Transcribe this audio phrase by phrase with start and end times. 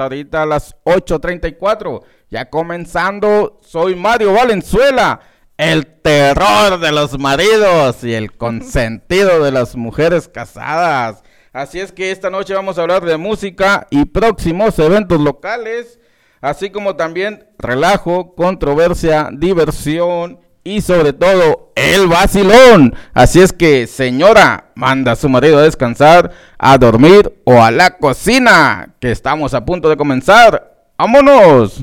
[0.00, 5.20] Ahorita a las 8.34, ya comenzando, soy Mario Valenzuela,
[5.56, 11.22] el terror de los maridos y el consentido de las mujeres casadas.
[11.52, 15.98] Así es que esta noche vamos a hablar de música y próximos eventos locales,
[16.40, 22.94] así como también relajo, controversia, diversión y sobre todo el vacilón.
[23.14, 27.96] Así es que, señora, manda a su marido a descansar, a dormir o a la
[27.98, 30.90] cocina, que estamos a punto de comenzar.
[30.98, 31.82] ¡Vámonos!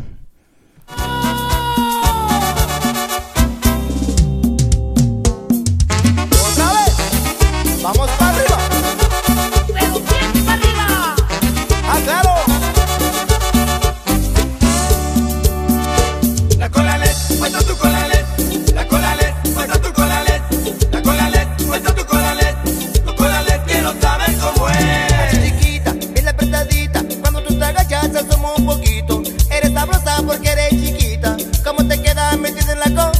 [28.67, 29.23] Poquito.
[29.49, 31.37] Eres sabrosa porque eres chiquita.
[31.63, 33.11] ¿Cómo te quedas metida en la co?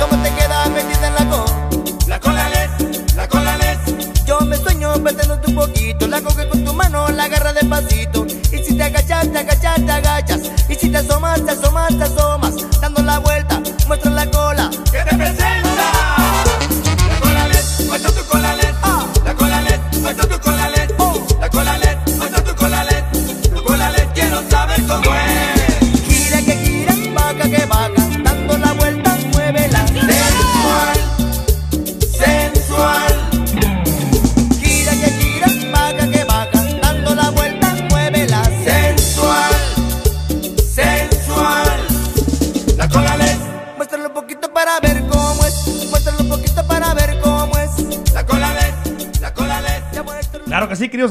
[0.00, 1.44] ¿Cómo te quedas metida en la co?
[2.06, 2.70] La cola LED,
[3.16, 3.78] la cola LED.
[4.24, 6.06] Yo me sueño apretándote un poquito.
[6.06, 8.26] La coge con tu mano, la agarra despacito.
[8.52, 10.40] Y si te agachas, te agachas, te agachas.
[10.68, 12.55] Y si te asomas, te asomas, te asomas.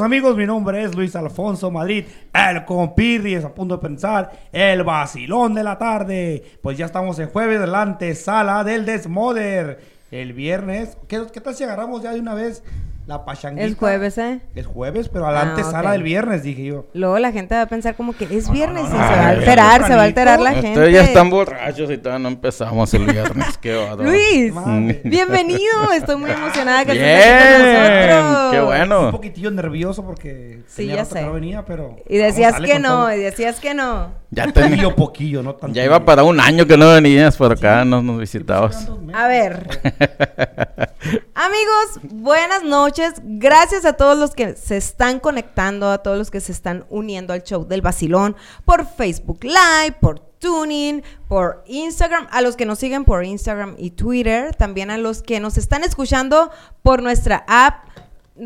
[0.06, 4.84] Amigos, mi nombre es Luis Alfonso Madrid, el compirri, es a punto de pensar, el
[4.84, 6.44] vacilón de la tarde.
[6.62, 9.80] Pues ya estamos en jueves de la antesala del Desmoder.
[10.12, 12.64] El viernes, ¿qué, qué tal si agarramos ya de una vez
[13.08, 13.66] la pachanguita?
[13.68, 14.40] Es jueves, ¿eh?
[14.56, 15.92] Es jueves, pero a la Ah, antesala ok.
[15.94, 16.88] del viernes, dije yo.
[16.94, 19.18] Luego la gente va a pensar como que es viernes no, y no, se no,
[19.18, 20.70] va a no, alterar, no, se va a alterar la gente.
[20.70, 23.58] Ustedes ya están borrachos y todavía no empezamos el viernes.
[23.60, 24.04] Qué bárbaro.
[24.10, 24.54] Luis,
[25.04, 25.92] bienvenido.
[25.96, 28.52] Estoy muy emocionada que Bien, estés aquí con nosotros.
[28.52, 29.12] qué Un bueno.
[29.12, 31.26] poquitillo nervioso porque Sí, tenía ya rato que sé.
[31.28, 31.96] no venía, pero...
[32.10, 33.14] Y decías vamos, dale que no, todo.
[33.14, 34.14] y decías que no.
[34.36, 35.74] Ya, tenía- Poquillo, poquillo, no tanto.
[35.76, 38.88] ya iba para un año que no venías por acá, no nos visitabas.
[39.14, 39.68] A ver.
[41.36, 43.14] Amigos, buenas noches.
[43.24, 47.34] Gracias a todos los que se están conectando, a todos los que se están uniendo
[47.34, 48.36] al show del vacilón
[48.66, 53.92] por Facebook Live, por Tuning, por Instagram, a los que nos siguen por Instagram y
[53.92, 56.52] Twitter, también a los que nos están escuchando
[56.84, 57.86] por nuestra app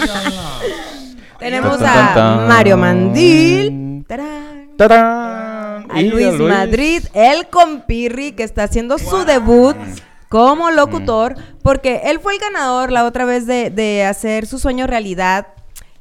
[1.40, 2.46] tenemos a.
[2.48, 4.04] Mario Mandil.
[4.08, 5.88] tarán, ¡Tarán!
[5.90, 9.76] a Luis, Madrid, el compirri, que está haciendo su debut
[10.32, 14.88] como locutor, porque él fue el ganador la otra vez de, de hacer su sueño
[14.88, 15.48] realidad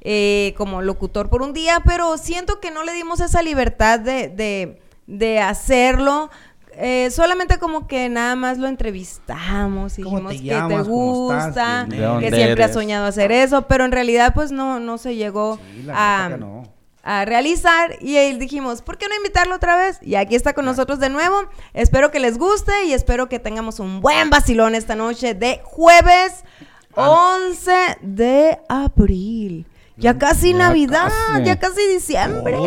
[0.02, 4.28] eh, como locutor por un día, pero siento que no le dimos esa libertad de,
[4.28, 6.30] de, de hacerlo.
[6.74, 11.86] eh, solamente como que nada más lo entrevistamos y ¿Cómo dijimos te que te gusta,
[11.86, 12.74] ¿Quién ¿De dónde que siempre has eres?
[12.74, 16.69] soñado hacer eso, pero en realidad pues no, no se llegó Sí, a, no.
[17.02, 19.99] A realizar y ahí dijimos, ¿por qué no invitarlo otra vez?
[20.02, 21.37] Y aquí está con nosotros de nuevo.
[21.73, 26.44] Espero que les guste y espero que tengamos un buen vacilón esta noche de jueves
[26.94, 29.67] 11 de abril.
[29.97, 31.44] Ya casi Ya Navidad, casi.
[31.44, 32.58] ya casi diciembre.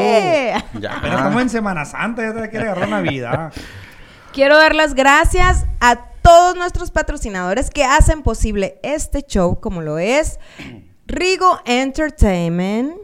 [0.80, 1.00] Ya.
[1.02, 3.52] Pero estamos en Semana Santa, ya te quiere agarrar Navidad.
[4.34, 10.00] Quiero dar las gracias a todos nuestros patrocinadores que hacen posible este show, como lo
[10.00, 10.40] es
[11.06, 12.96] Rigo Entertainment,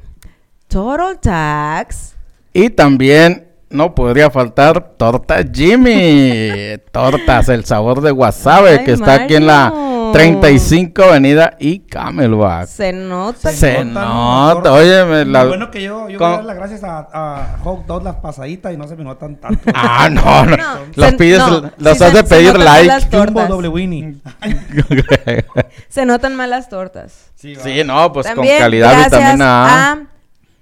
[0.70, 2.16] Total Tax,
[2.54, 6.78] Y también no podría faltar Torta Jimmy.
[6.92, 9.90] Tortas, el sabor de wasabi, Ay, que está aquí en la Mario.
[10.12, 12.66] 35 Avenida y Camelback.
[12.68, 13.52] se nota.
[13.52, 16.84] Se notan nota, óyeme, la- Lo bueno que yo, yo voy a dar las gracias
[16.84, 19.70] a, a Hot Dog las pasaditas y no se me notan tanto.
[19.76, 20.58] Ah, no, no.
[20.58, 20.64] No,
[20.96, 22.88] Los se- pides, no, los sí has se- de se pedir like.
[22.88, 24.16] las Jumbo doble Winnie.
[25.90, 27.32] Se notan más las tortas.
[27.36, 27.56] Sí.
[27.56, 29.92] Sí, no, pues También con calidad vitamina A.
[29.92, 30.00] a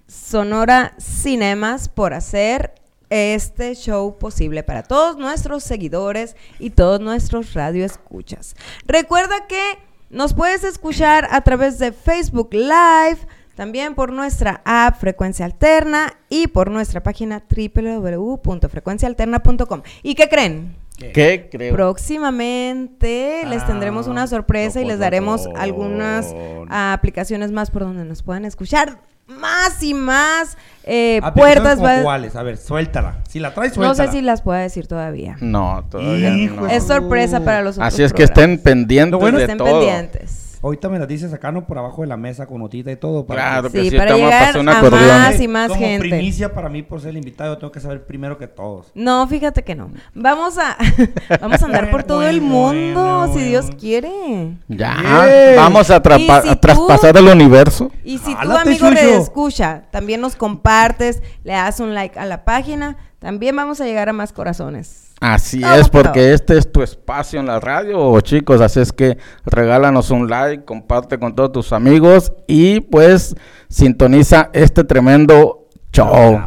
[0.08, 2.74] Sonora Cinemas por hacer
[3.10, 8.58] este show posible para todos nuestros seguidores y todos nuestros radioescuchas.
[8.86, 9.62] Recuerda que
[10.10, 13.18] nos puedes escuchar a través de Facebook Live,
[13.56, 19.82] también por nuestra app Frecuencia Alterna y por nuestra página www.frecuencialterna.com.
[20.04, 20.78] ¿Y qué creen?
[20.98, 21.76] ¿Qué creo?
[21.76, 26.34] Próximamente les tendremos una sorpresa y les daremos algunas
[26.70, 31.84] ah, aplicaciones más por donde nos puedan escuchar más y más eh, puertas.
[31.84, 32.36] va- cuáles?
[32.36, 33.18] A ver, suéltala.
[33.28, 34.12] Si la traes, no suéltala.
[34.12, 35.36] sé si las pueda decir todavía.
[35.42, 36.68] No, todavía Hijo no.
[36.68, 39.80] Es sorpresa para los otros Así es que estén pendientes Lo bueno de estén todo.
[39.82, 40.47] pendientes.
[40.62, 41.66] Ahorita me las dices acá, ¿no?
[41.68, 43.26] Por abajo de la mesa con notita y todo.
[43.26, 46.10] Para Claro que- que Sí, sí, para llegar a más y más como gente.
[46.10, 48.92] primicia para mí por ser el invitado, yo tengo que saber primero que todos.
[48.96, 49.92] No, fíjate que no.
[50.14, 50.76] Vamos a
[51.42, 53.80] vamos a andar por todo el mundo, bueno, si Dios bueno.
[53.80, 54.58] quiere.
[54.68, 57.92] Ya, vamos a, trapa- Y si a tú- traspasar el universo.
[58.04, 58.94] Y si tu Jálate, amigo Chucho.
[59.04, 63.86] le escucha, también nos compartes, le das un like a la página, también vamos a
[63.86, 65.07] llegar a más corazones.
[65.20, 68.62] Así es, por porque este es tu espacio en la radio, chicos.
[68.62, 73.36] Así es que regálanos un like, comparte con todos tus amigos y pues
[73.68, 76.40] sintoniza este tremendo show.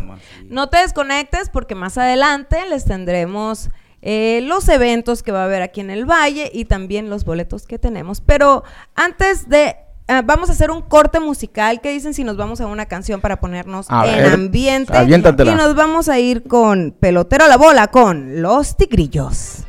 [0.49, 3.71] No te desconectes porque más adelante les tendremos
[4.03, 7.67] eh, los eventos que va a haber aquí en el Valle y también los boletos
[7.67, 8.21] que tenemos.
[8.21, 8.63] Pero
[8.95, 9.77] antes de...
[10.11, 11.81] ah, vamos a hacer un corte musical.
[11.81, 14.97] ¿Qué dicen si nos vamos a una canción para ponernos A en ver, ambiente?
[14.97, 15.53] aviéntatela.
[15.53, 19.65] Y nos vamos a ir con Pelotero a la Bola, con Los Tigrillos.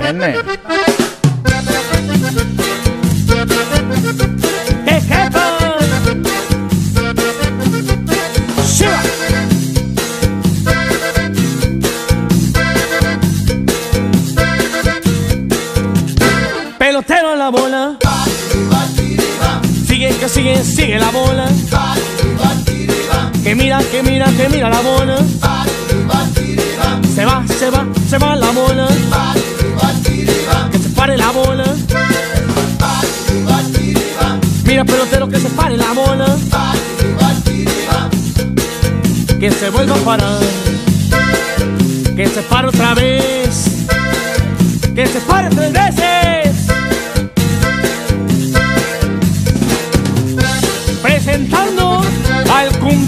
[0.00, 0.36] Viene.
[20.28, 21.48] Sigue, sigue la bola.
[23.42, 25.18] Que mira, que mira, que mira la bola.
[27.14, 28.88] Se va, se va, se va la bola.
[30.70, 31.64] Que se pare la bola.
[34.64, 36.36] Mira pelotero que se pare la bola.
[39.40, 40.40] Que se vuelva a parar.
[42.16, 43.86] Que se pare otra vez.
[44.94, 46.27] Que se pare tres veces.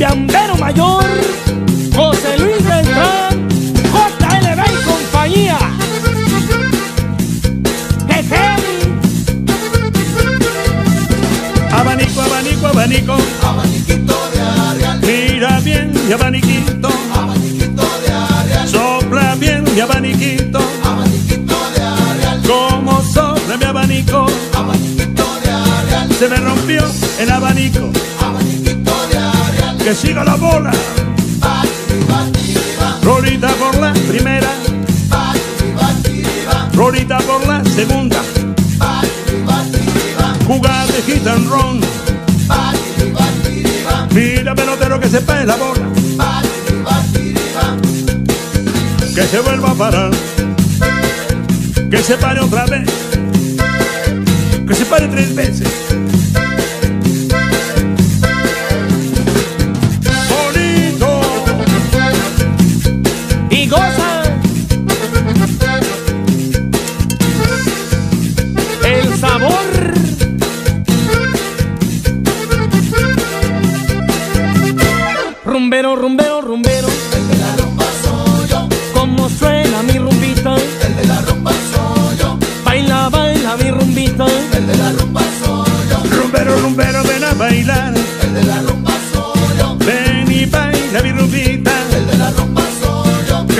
[0.00, 1.04] Cumbiambero mayor,
[1.94, 3.48] José Luis Beltrán,
[3.92, 5.58] JLB y compañía.
[11.70, 13.16] Abanico, abanico, abanico.
[13.42, 15.00] Abaniquito de Arial.
[15.02, 16.88] Mira bien mi abaniquito.
[17.14, 18.68] Abaniquito de.
[18.68, 20.60] Sopla bien mi abaniquito.
[20.82, 22.48] Abaniquito de.
[22.48, 24.26] Como sopla mi abanico.
[24.54, 26.12] Abaniquito de Arial.
[26.18, 26.84] Se me rompió
[27.18, 27.90] el abanico.
[29.82, 30.70] Que siga la bola.
[33.02, 34.48] Rolita por la primera.
[36.74, 38.22] Rolita por la segunda.
[40.46, 41.80] Jugar de hit and run.
[44.14, 45.88] Mira pelotero que se pae la bola.
[49.14, 50.10] Que se vuelva a parar.
[51.90, 52.88] Que se pare otra vez.
[54.68, 55.68] Que se pare tres veces.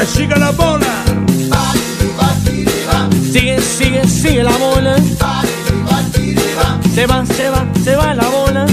[0.00, 1.04] Que siga la bola.
[3.30, 4.96] Sigue, sigue, sigue la bola.
[6.94, 8.66] Se va, se va, se va la bola.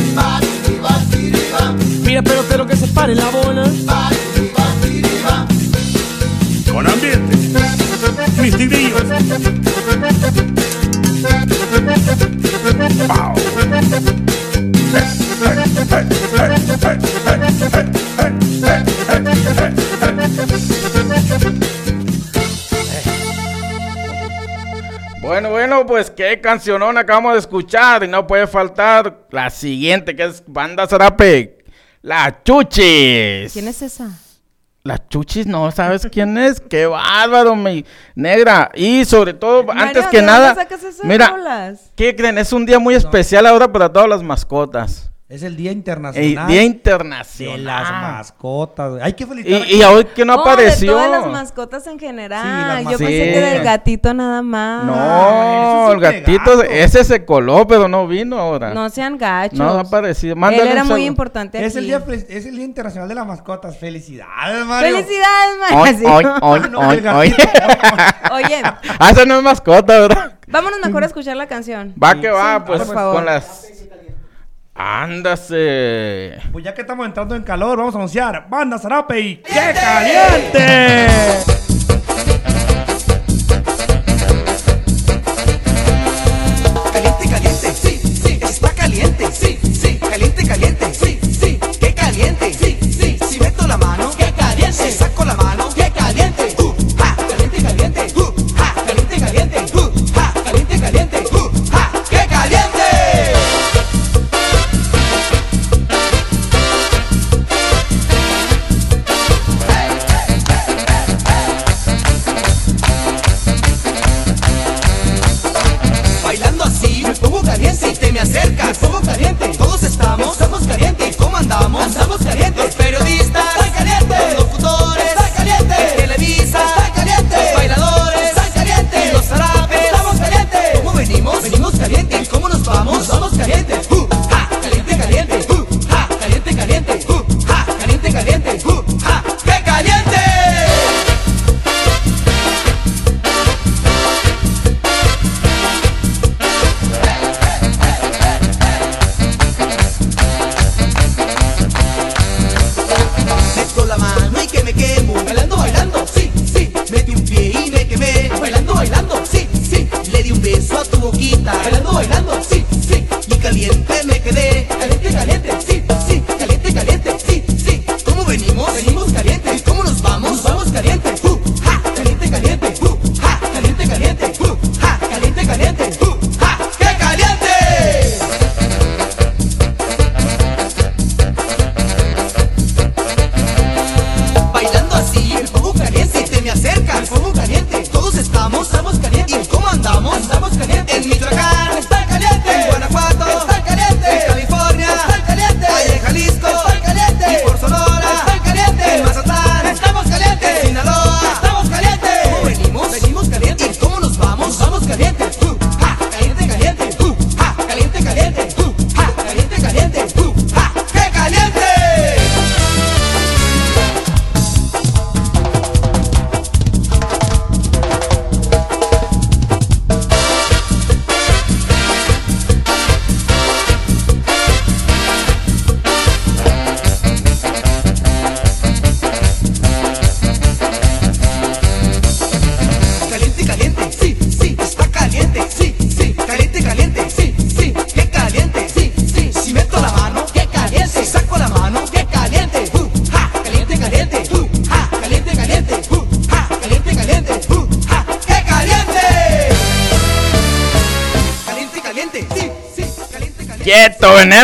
[2.05, 3.69] Mira, pero, pero que se pare la bola.
[6.71, 7.37] Con ambiente.
[8.41, 9.03] mis tigrillos.
[16.31, 16.57] Bueno,
[25.67, 30.41] bueno, pues qué cancionón acabamos de escuchar y no puede faltar la siguiente que es
[30.47, 31.57] Banda Zarape,
[32.01, 33.51] La Chuchis.
[33.51, 34.09] ¿Quién es esa?
[34.83, 37.83] La Chuchis, no sabes quién es, qué bárbaro, mi
[38.15, 38.71] negra.
[38.75, 40.55] Y sobre todo, Mario, antes ¿de que nada,
[41.03, 41.91] mira, rolas?
[41.97, 42.37] ¿qué creen?
[42.37, 45.11] Es un día muy especial ahora para todas las mascotas.
[45.29, 47.63] Es el Día El Internacional Día de Internacional.
[47.65, 48.93] las Mascotas.
[49.01, 49.67] Hay que felicitar.
[49.67, 50.95] Y, y hoy que no Oh, apareció.
[50.95, 52.43] De todas las mascotas en general.
[52.43, 52.47] Sí,
[52.85, 53.33] las Yo pensé Sí.
[53.33, 54.85] que del gatito nada más.
[54.85, 56.63] No, Ah, el gatito, gato.
[56.63, 58.73] ese se coló, pero no vino ahora.
[58.73, 59.59] No sean gachos.
[59.59, 60.31] No ha aparecido.
[60.33, 61.87] Él Mándale era un muy importante es, el aquí.
[61.87, 63.77] día, fel- es el Día Internacional de las Mascotas.
[63.77, 64.95] Felicidades, Mario.
[64.95, 66.13] ¡Felicidades, Mario!
[66.13, 67.35] oy, oy, No, oy, el oy.
[68.31, 68.61] Oye,
[68.97, 70.37] Ah, esa no es mascota, ¿verdad?
[70.47, 71.93] vámonos mejor a escuchar la canción.
[72.01, 73.15] Va que va, pues por favor.
[73.15, 73.65] con las.
[74.77, 76.37] Ándase.
[76.51, 80.59] Pues ya que estamos entrando en calor, vamos a anunciar Banda Zarape y ¡Qué caliente!
[80.59, 81.56] Caliente,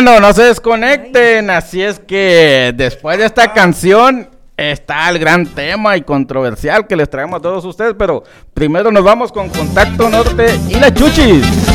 [0.04, 1.48] Veneno, no se desconecten.
[1.48, 7.08] Así es que después de esta canción está el gran tema y controversial que les
[7.08, 7.94] traemos a todos ustedes.
[7.98, 11.73] Pero primero nos vamos con Contacto Norte y la Chuchis.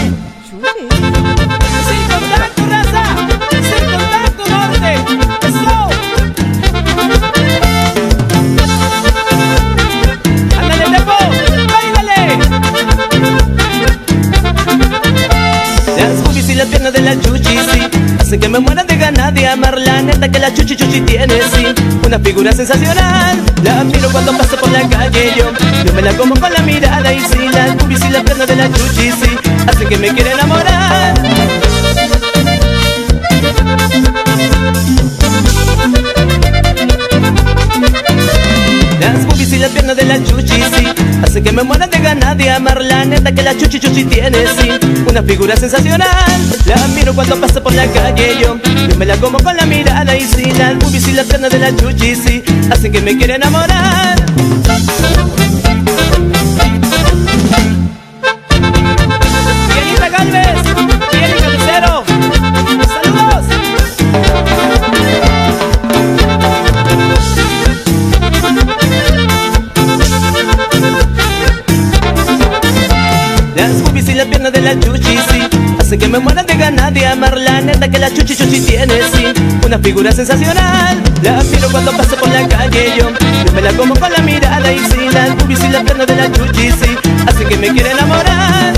[20.49, 21.63] La chuchi chuchi tiene, sí
[22.07, 23.37] Una figura sensacional.
[23.61, 25.51] La miro cuando paso por la calle yo
[25.85, 28.55] Yo me la como con la mirada y sí Las boobies y las piernas de
[28.55, 29.37] la chuchi, sí
[29.67, 31.13] Hace que me quiera enamorar.
[38.99, 42.37] Las boobies y las piernas de la chuchi, sí hace que me muera de ganas
[42.37, 44.71] de amar la neta que la chuchi chuchi tiene, sí,
[45.09, 46.07] una figura sensacional.
[46.65, 48.59] La miro cuando pasa por la calle yo,
[48.89, 51.59] yo me la como con la mirada y sí, las boobies y las piernas de
[51.59, 54.17] la chuchi, sí, hacen que me quiera enamorar.
[75.99, 79.25] Que me muera de ganas de amar la neta que la chuchi chuchi tiene, sí.
[79.65, 83.09] Una figura sensacional La miro cuando paso por la calle yo.
[83.45, 86.15] Yo me la como con la mirada y sí Las boobies y las piernas de
[86.15, 86.97] la chuchi, sí.
[87.27, 88.73] Hace que me quiera enamorar.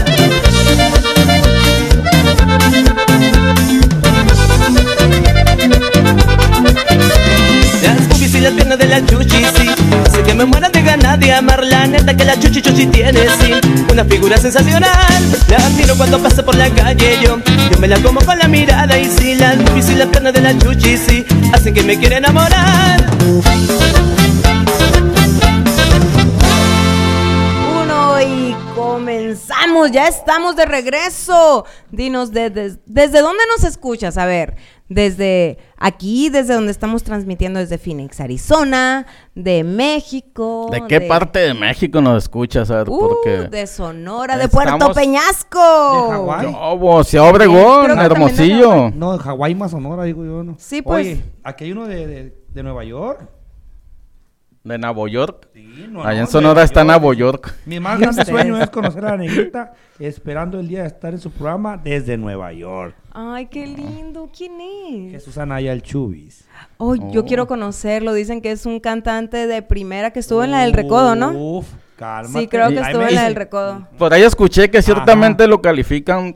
[7.84, 9.46] Las boobies y las piernas de la chuchi,
[10.32, 13.52] que me muera de ganas de amar la neta que la chuchi chuchi tiene, sí.
[13.92, 14.90] Una figura sensacional
[15.50, 17.20] La miro cuando pasa por la calle.
[17.22, 17.38] Yo
[17.70, 20.42] Yo me la como con la mirada y sí Las boobies y las piernas de
[20.42, 21.26] la chuchi, sí.
[21.54, 23.06] Hacen que me quiera enamorar.
[27.84, 31.66] Uno y comenzamos, ya estamos de regreso.
[31.92, 32.50] Dinos de-
[32.86, 34.56] desde dónde nos escuchas, a ver,
[34.94, 39.06] desde aquí, desde donde estamos transmitiendo desde Phoenix, Arizona,
[39.36, 40.68] de México.
[40.70, 42.70] ¿De qué parte de México nos escuchas?
[42.70, 43.30] A ver, Uh, porque...
[43.50, 45.60] de Sonora, de Estamos- Puerto Peñasco.
[46.10, 47.20] De Hawái.
[47.20, 48.92] Obregón, también de Hermosillo.
[48.92, 50.56] No, de Hawái más Sonora, digo yo, ¿no?
[50.60, 51.08] Sí, pues.
[51.08, 53.30] Oye, aquí hay uno de, de, de Nueva York.
[54.64, 55.48] De Nueva York.
[55.54, 56.84] Sí, no, Allá no, en Sonora está.
[56.84, 57.56] Nueva York.
[57.66, 58.30] Mi más grande Sí.
[58.32, 62.16] sueño es conocer a la negrita, esperando el día de estar en su programa desde
[62.16, 62.96] Nueva York.
[63.12, 64.30] Ay, qué lindo.
[64.36, 65.12] ¿Quién es?
[65.14, 66.46] Jesús Anaya Chubis.
[66.78, 67.26] Oh, yo Oh.
[67.26, 68.14] quiero conocerlo.
[68.14, 71.32] Dicen que es un cantante de primera que estuvo en la del Recodo, ¿no?
[71.32, 72.40] Uf, cálmate.
[72.42, 73.88] Sí, creo que estuvo en la del Recodo.
[73.98, 76.36] Por ahí escuché que ciertamente lo califican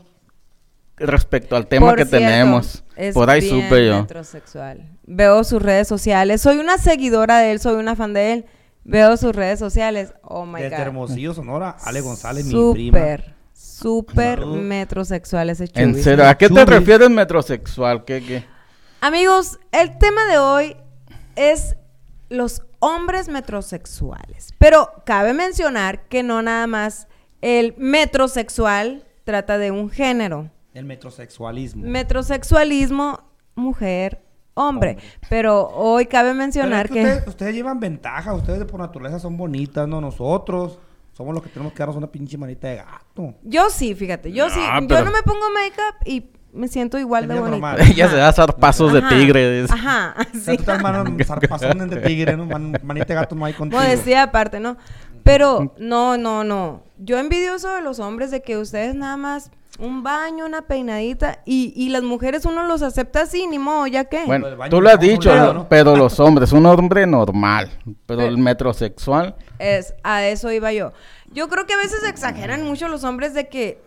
[0.97, 2.83] respecto al tema Por que cierto, tenemos.
[2.95, 4.01] es Por ahí bien supe yo.
[4.01, 4.89] metrosexual.
[5.05, 6.41] Veo sus redes sociales.
[6.41, 8.45] Soy una seguidora de él, soy una fan de él.
[8.83, 10.13] Veo sus redes sociales.
[10.21, 10.83] Oh my Desde god.
[10.85, 12.97] Hermosillo, Sonora, Ale González, mi prima.
[12.99, 16.03] Súper, súper metrosexual ese En chubis.
[16.03, 18.05] serio, ¿a qué te refieres metrosexual?
[18.05, 18.45] ¿Qué, qué?
[19.01, 20.77] Amigos, el tema de hoy
[21.35, 21.75] es
[22.29, 24.53] los hombres metrosexuales.
[24.59, 27.07] Pero cabe mencionar que no nada más
[27.41, 30.51] el metrosexual trata de un género.
[30.75, 31.83] El metrosexualismo.
[31.85, 33.21] Metrosexualismo,
[33.55, 34.21] mujer,
[34.53, 34.91] hombre.
[34.91, 35.03] Hombre.
[35.29, 37.01] Pero hoy cabe Pero mencionar es que...
[37.01, 40.77] Ustedes, ustedes llevan ventaja, ustedes de por naturaleza son bonitas, no nosotros.
[41.13, 43.33] Somos los que tenemos que darnos una pinche manita de gato.
[43.43, 44.59] Yo sí, fíjate, yo No, sí.
[44.87, 47.75] pero- Yo no me pongo make-up y me siento igual de bonita.
[47.77, 49.61] Ella se da zarpazos de tigre.
[49.61, 49.73] dice.
[49.73, 50.57] Ajá, sí.
[50.57, 50.63] tú
[51.25, 52.45] zarpazón de tigre, ¿no?
[52.45, 53.81] Man- manita de gato no hay contigo.
[53.81, 54.75] Modestia aparte, ¿no?
[55.23, 56.83] Pero no, no, no.
[56.97, 61.73] Yo envidioso de los hombres de que ustedes nada más un baño, una peinadita y,
[61.75, 64.25] y las mujeres uno los acepta así, ni modo, ya que.
[64.25, 67.69] Bueno, tú lo has dicho, pero los hombres, un hombre normal,
[68.05, 70.91] pero Pero- el metrosexual, Es, a eso iba yo.
[71.31, 73.81] Yo creo que a veces exageran mucho los hombres de que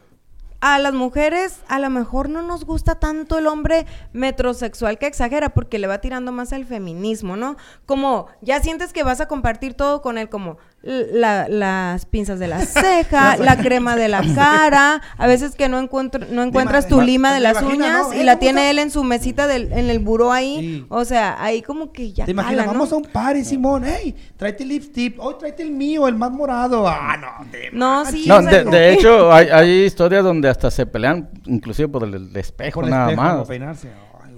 [0.61, 5.51] a las mujeres a lo mejor no nos gusta tanto el hombre metrosexual que exagera
[5.51, 7.57] porque le va tirando más al feminismo, ¿no?
[7.87, 12.47] Como ya sientes que vas a compartir todo con él, como la- las pinzas de
[12.47, 16.99] la ceja, la crema de la cara, a veces que no, encuentro, no encuentras tu
[16.99, 19.99] ma- lima de las uñas y la tiene él en su mesita del, en el
[19.99, 20.87] buró ahí.
[20.89, 22.59] O sea, ahí como que ya ¿Te imaginas?
[22.59, 22.73] cala, ¿no?
[22.79, 23.83] Vamos a un party, Simón.
[23.85, 25.17] Hey, tráete el lipstick.
[25.19, 26.87] Hoy tráete el mío, el más morado.
[26.89, 27.47] Ah, no.
[27.73, 32.15] No, sí, No, de, hecho, hay, hay historias donde hasta se pelean, inclusive por el,
[32.15, 33.33] el espejo, Por el nada espejo, más.
[33.33, 33.89] como peinarse.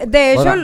[0.01, 0.55] Ay, De hecho,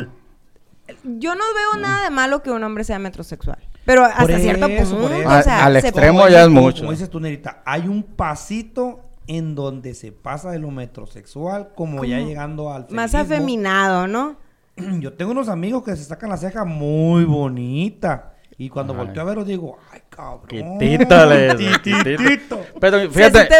[1.05, 3.59] yo no veo nada de malo que un hombre sea metrosexual.
[3.87, 5.29] Pero hasta Por cierto eso, punto, por eso.
[5.31, 6.79] o sea, Al extremo Como ya es dices tú- mucho.
[6.81, 12.05] Como dices tú, Nerita, hay un pasito en donde se pasa de lo metrosexual como
[12.05, 14.37] ya llegando al más afeminado, ¿no?
[15.01, 18.33] Yo tengo unos amigos que se sacan la ceja muy bonita.
[18.59, 19.01] Y cuando Ay.
[19.01, 20.79] volteo a verlos digo, ay, cabrón.
[20.79, 21.15] Quitito,
[21.85, 22.61] quitito.
[22.81, 23.55] Pero Si fíjate, te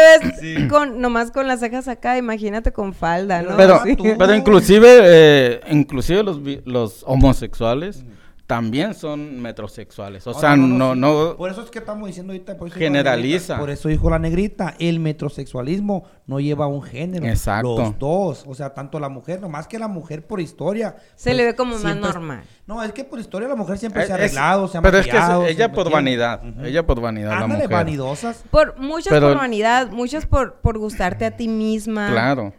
[0.55, 3.55] ves con, nomás con las cejas acá, imagínate con falda, ¿no?
[3.55, 3.95] pero, Sí.
[4.17, 8.03] pero inclusive, eh, inclusive los, vi- los homosexuales
[8.47, 10.25] también son metrosexuales.
[10.25, 10.99] O sea, Ahora, no, sí.
[11.01, 12.57] no, Por eso es que estamos diciendo ahorita.
[12.57, 13.53] Por eso la Generaliza.
[13.55, 14.73] negrita, por eso dijo la negrita.
[14.79, 17.25] El metrosexualismo no lleva un género.
[17.27, 17.77] Exacto.
[17.77, 18.45] Los dos.
[18.47, 20.95] O sea, tanto la mujer, nomás que la mujer por historia.
[21.15, 22.43] Se pues, le ve como más normal.
[22.65, 24.81] No, es que por historia la mujer siempre es- se ha es- arreglado, se ha
[24.81, 26.65] pero es que es- maquillado, se- ella ¿me por vanidad, Ujú.
[26.65, 27.69] ella por vanidad, la Ándale, mujer.
[27.69, 28.43] vanidosas.
[28.49, 32.09] Por muchas Pero- por vanidad, muchas por, por gustarte a ti misma.
[32.11, 32.53] Claro.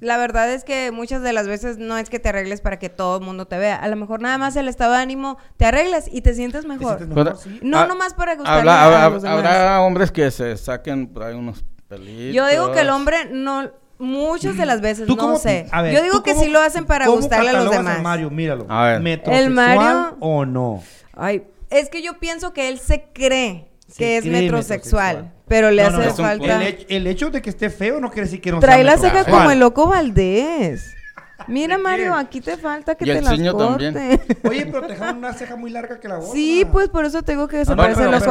[0.00, 2.88] La verdad es que muchas de las veces no es que te arregles para que
[2.88, 3.76] todo el mundo te vea.
[3.76, 6.98] A lo mejor nada más el estado de ánimo te arreglas y te sientes mejor.
[6.98, 7.58] sientes mejor, Pero- sí.
[7.62, 9.38] No, Ah, nomás para gustarle Habla- a habrá, los demás.
[9.38, 12.34] habrá hombres que se saquen por ahí unos pelitos.
[12.34, 15.66] Yo digo que el hombre no, muchas de las veces, ¿Tú no cómo- sé.
[15.70, 18.02] a ver, Yo digo ¿tú que cómo- sí lo hacen para gustarle a los demás.
[18.02, 18.66] Mario, míralo.
[18.68, 19.00] A ver.
[19.00, 20.82] ¿Metrosexual Mario- o no?
[21.14, 25.32] Ay, es que yo pienso que él se cree que es metrosexual, metrosexual.
[25.48, 26.14] pero le No, hace no.
[26.14, 26.56] Falta.
[26.56, 28.84] El, hecho, el hecho de que esté feo no quiere decir que no Trae sea
[28.84, 30.94] la ceja como el loco Valdés.
[31.48, 33.92] Mira, Mario, aquí te falta que Y te el las ciño corte.
[33.92, 34.20] también.
[34.44, 36.28] Oye, pero te dejaron una ceja muy larga que la otra.
[36.32, 37.76] Sí, pues por eso te digo que loco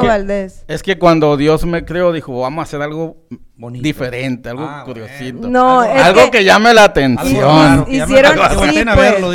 [0.02, 0.64] pero- Valdés.
[0.68, 3.18] Es que cuando Dios me creó, dijo, vamos a hacer algo
[3.56, 3.84] Bonito.
[3.84, 5.48] diferente, algo Ah, curiosito.
[5.48, 7.86] No, Algo- es algo que- que, llame la atención.
[7.88, 8.34] Hicieron,
[8.70, 9.32] sí, pues, verlo,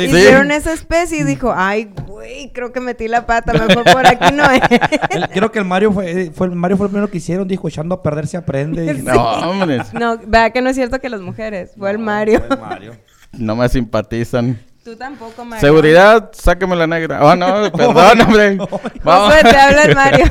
[0.51, 4.43] esa especie y dijo, ay, güey, creo que metí la pata, mejor por aquí no
[4.51, 4.61] es.
[5.11, 7.67] El- creo que el Mario fue, fue, el Mario fue el primero que hicieron, dijo,
[7.67, 8.85] echando a perder se aprende.
[8.93, 12.41] Y- No, hombre, No, vea que no es cierto que las mujeres, fue el Mario.
[12.45, 12.95] Fue el Mario.
[13.33, 14.59] No me simpatizan.
[14.83, 15.61] Tú tampoco, Mario.
[15.67, 17.23] Seguridad, sáqueme la negra.
[17.23, 18.55] Oh, no, perdón, hombre.
[19.03, 19.33] Vamos.
[19.35, 20.25] Josué, te habla el Mario.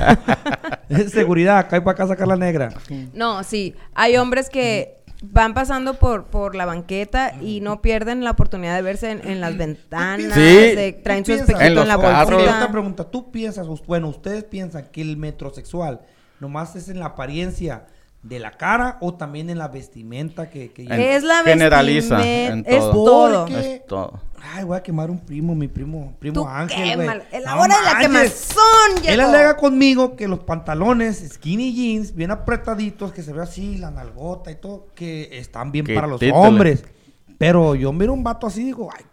[0.88, 2.70] Es seguridad, acá y para acá sacar la negra.
[3.12, 8.30] No, sí, hay hombres que van pasando por, por la banqueta y no pierden la
[8.30, 10.40] oportunidad de verse en, en las ventanas, Sí.
[10.40, 12.56] de- traen su espejito En los en la bolsita.
[12.56, 16.00] otra pregunta, ¿tú piensas, bueno, ustedes piensan que el metrosexual
[16.40, 17.86] nomás es en la apariencia
[18.28, 22.70] de la cara o también en la vestimenta que, que En- Es la generaliza vestimenta,
[22.70, 23.44] en es todo.
[23.46, 24.20] Porque- Es todo.
[24.54, 27.06] Ay, voy a quemar un primo, mi primo, primo Tú Ángel, güey.
[27.08, 28.54] la No hora de la manches.
[28.54, 33.78] quemazón Él alega conmigo que los pantalones skinny jeans, bien apretaditos, que se ve así,
[33.78, 36.84] la nalgota y todo, que están bien Que para los hombres.
[37.36, 39.04] Pero yo miro un vato así y digo, ay,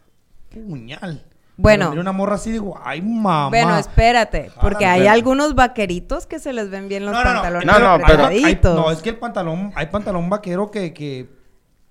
[0.49, 1.23] puñal.
[1.57, 1.89] Bueno.
[1.89, 3.47] Pero una morra así digo, ay, mamá.
[3.49, 7.33] Bueno, espérate, porque hay algunos vaqueritos que se les ven bien los No, no, no.
[7.41, 11.29] pantalones No, no, pero- Hay- no, es que el pantalón, hay pantalón vaquero que, que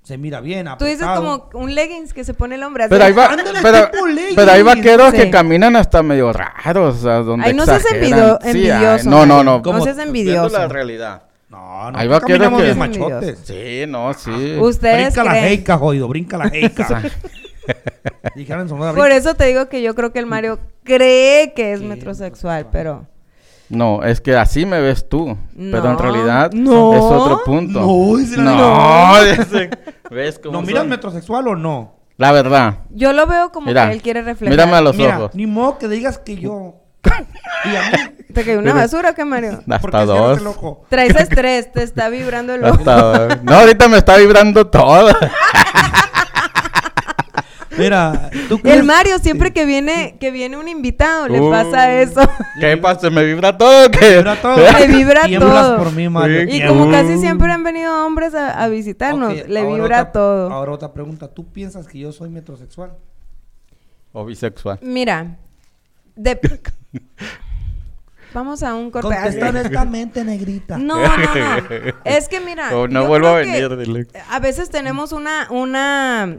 [0.03, 0.68] se mira bien.
[0.79, 1.48] Tú dices apretado.
[1.50, 2.90] como un leggings que se pone el hombre así.
[2.90, 3.31] Pero hay, va-
[3.62, 3.90] pero,
[4.37, 5.16] pero hay vaqueros Sí.
[5.16, 8.11] que caminan hasta medio raros, o sea, donde Ay, no seas exageran.
[8.12, 9.57] envidio- Sí, ay, envidioso, no, no, no.
[9.57, 10.59] No como seas viendo envidioso.
[10.59, 11.22] la realidad.
[11.48, 13.38] No, no, vaqueros caminamos que- machotes.
[13.44, 14.57] Sí, no, sí.
[14.61, 15.44] Ustedes Brinca la creen.
[15.46, 17.03] heica, jodido, brinca la heica.
[18.35, 21.81] Dijeron Sonora, Por eso te digo que yo creo que el Mario cree que es
[21.83, 23.07] metrosexual, pero
[23.68, 25.37] No, es que así me ves tú.
[25.57, 25.96] Pero en No.
[25.98, 26.94] realidad No.
[26.94, 27.81] es otro punto.
[27.81, 29.70] No, la No, dice-
[30.11, 31.94] ¿ves cómo ¿No miras metrosexual o no?
[32.16, 32.79] La verdad.
[32.90, 34.50] yo lo veo como Mira, que él quiere reflejar.
[34.57, 35.35] mírame a los Mira, ojos.
[35.35, 36.77] ni modo que digas que yo.
[37.64, 38.24] y a mí.
[38.33, 39.61] ¿Te cayó una basura o qué, Mario?
[39.68, 40.40] Hasta dos.
[40.42, 40.85] loco.
[40.88, 42.74] Traes estrés, te está vibrando el ojo.
[42.79, 42.94] Hasta
[43.27, 43.42] dos.
[43.42, 45.09] No, ahorita me está vibrando todo.
[47.78, 48.78] Mira, ¿tú crees?
[48.78, 51.50] El Mario, siempre que viene, que viene un invitado, le Uh.
[51.50, 52.20] pasa eso.
[52.60, 53.10] ¿Qué pasa?
[53.10, 53.90] ¿Me vibra todo?
[53.90, 54.16] ¿Qué?
[54.16, 54.56] Vibra todo.
[54.78, 55.76] Le vibra todo.
[55.78, 56.48] por mí, Mario.
[56.48, 56.56] Sí.
[56.56, 56.90] Y como Uh.
[56.90, 60.52] casi siempre han venido hombres a, a visitarnos, le vibra otra- todo.
[60.52, 61.28] Ahora otra pregunta.
[61.28, 62.92] ¿Tú piensas que yo soy metrosexual?
[64.12, 64.78] O bisexual.
[64.82, 65.37] Mira,
[66.14, 66.38] de...
[68.32, 69.08] vamos a un corte.
[69.08, 70.78] Contesta honestamente, negrita.
[70.78, 71.68] No, no, no.
[72.04, 72.76] Es que mira.
[72.76, 74.06] O no vuelvo a que venir, dile.
[74.30, 76.37] A veces tenemos una, una,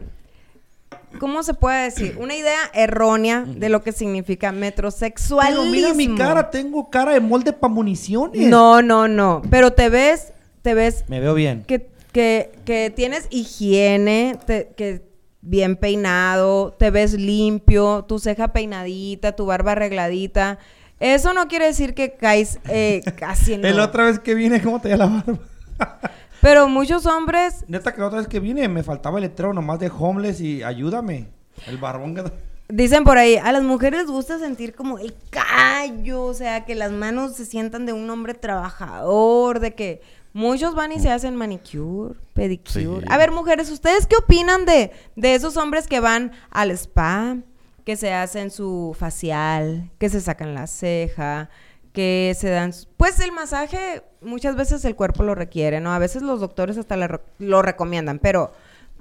[1.18, 2.16] ¿cómo se puede decir?
[2.20, 5.62] Una idea errónea de lo que significa metrosexualismo.
[5.62, 8.48] Pero mira mi cara, tengo cara de molde para municiones.
[8.48, 9.42] No, no, no.
[9.50, 11.64] Pero te ves, te ves Me veo bien.
[11.66, 15.02] que, que, que tienes higiene, te- que
[15.42, 20.58] bien peinado, te ves limpio, tu ceja peinadita, tu barba arregladita.
[20.98, 24.80] Eso no quiere decir que caes eh, casi en El otra vez que vine, ¿cómo
[24.80, 25.38] te la barba?
[26.46, 29.80] Pero muchos hombres Neta que la otra vez que vine me faltaba el letrero nomás
[29.80, 31.26] de homeless y ayúdame.
[31.66, 32.22] El barbón que...
[32.68, 36.76] Dicen por ahí, a las mujeres les gusta sentir como el callo, o sea, que
[36.76, 40.02] las manos se sientan de un hombre trabajador, de que
[40.34, 43.00] muchos van y se hacen manicure, pedicure.
[43.00, 43.06] Sí.
[43.08, 47.38] A ver, mujeres, ¿ustedes qué opinan de, de esos hombres que van al spa,
[47.84, 51.50] que se hacen su facial, que se sacan la ceja,
[51.96, 52.74] que se dan...
[52.98, 55.94] Pues el masaje muchas veces el cuerpo lo requiere, ¿no?
[55.94, 56.98] A veces los doctores hasta
[57.38, 58.52] lo recomiendan, pero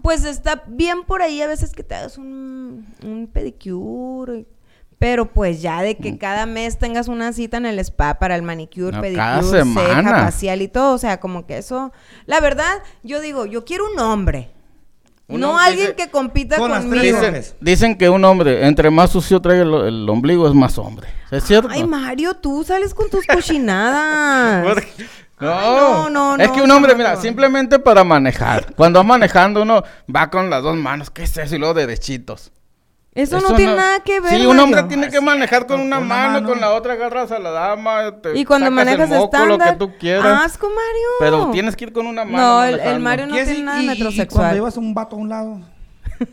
[0.01, 4.45] pues está bien por ahí a veces que te hagas un, un pedicure.
[4.97, 8.43] Pero pues ya de que cada mes tengas una cita en el spa para el
[8.43, 10.93] manicure, No, pedicure, ceja, facial y todo.
[10.93, 11.91] O sea, como que eso...
[12.27, 14.55] La verdad, yo digo, yo quiero un hombre.
[15.28, 17.18] No alguien dice- que compita Con las conmigo.
[17.20, 21.08] tres Dicen, que un hombre, entre más sucio traiga el, el ombligo, es más hombre.
[21.32, 21.70] ¿Es cierto?
[21.72, 24.78] Ay, Mario, tú sales con tus cochinadas.
[25.38, 25.76] No, Ay,
[26.14, 27.22] no, no, es que no, un hombre, no, mira, no.
[27.22, 28.74] simplemente para manejar.
[28.74, 29.84] Cuando va manejando uno
[30.14, 31.56] va con las dos manos, ¿qué es eso?
[31.56, 32.54] Y luego derechitos.
[33.15, 34.32] Eso, no tiene nada que ver.
[34.38, 34.88] Sí, un hombre Mario.
[34.89, 36.49] tiene que manejar con una una mano, mano.
[36.49, 38.12] con la otra agarras a la dama.
[38.21, 39.78] te Y cuando sacas el manejas moco, lo que estándar.
[39.78, 40.45] tú quieras.
[40.45, 41.08] Asco, Mario.
[41.19, 42.38] Pero tienes que ir con una mano.
[42.38, 42.99] No, el, el.
[42.99, 44.25] Mario no ¿Qué tiene nada y- metrosexual.
[44.25, 45.60] Y cuando llevas un vato a un lado.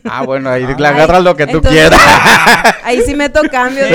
[0.05, 1.99] Ah, bueno, ahí le Ay, agarras lo que tú entonces, quieras.
[2.85, 3.87] Ahí sí meto cambios.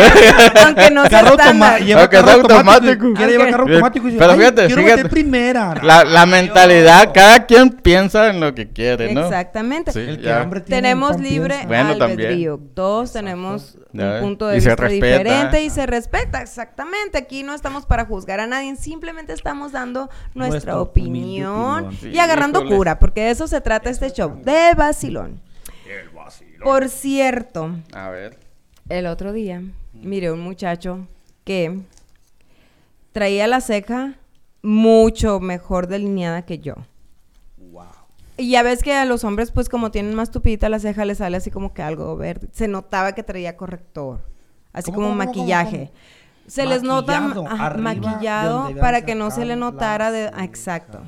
[0.65, 1.49] Aunque no sea Carro estándar.
[1.75, 1.85] automático.
[1.87, 2.73] Lleva Aunque carro sea automático.
[2.73, 3.15] automático.
[3.15, 3.75] Quiere llevar carro Bien.
[3.77, 4.97] automático y dice, Pero "Ay, fíjate, quiero fíjate.
[4.97, 5.75] meter primera.
[5.83, 9.25] La, la mentalidad, cada quien piensa en lo que quiere, ¿no?
[9.27, 9.93] Exactamente.
[9.93, 10.41] Sí, El que ya.
[10.41, 11.65] hambre tiene, Tenemos libre.
[11.67, 12.59] Bueno, albedrío.
[12.75, 15.07] Todos tenemos Ya un punto de Y vista respeta.
[15.19, 16.41] diferente y se respeta.
[16.41, 17.19] Exactamente.
[17.19, 18.75] Aquí no estamos para juzgar a nadie.
[18.77, 22.77] Simplemente estamos dando nuestra opinión, y agarrando híjole.
[22.77, 24.41] cura, porque de eso se trata este show.
[24.45, 25.41] De vacilón.
[26.63, 28.39] Por cierto, A ver.
[28.89, 31.07] el otro día miré un muchacho
[31.45, 31.81] que
[33.13, 34.15] traía la ceja
[34.63, 36.75] mucho mejor delineada que yo.
[38.37, 41.19] Y ya ves que a los hombres, pues como tienen más tupidita la ceja, les
[41.19, 42.47] sale así como que algo verde.
[42.53, 44.21] Se notaba que traía corrector,
[44.73, 45.89] así ¿Cómo, como cómo, maquillaje.
[45.89, 45.99] cómo?
[46.47, 47.21] Se les nota
[47.79, 50.31] Maquillado, para que no se le notara de...
[50.33, 51.01] ah, exacto.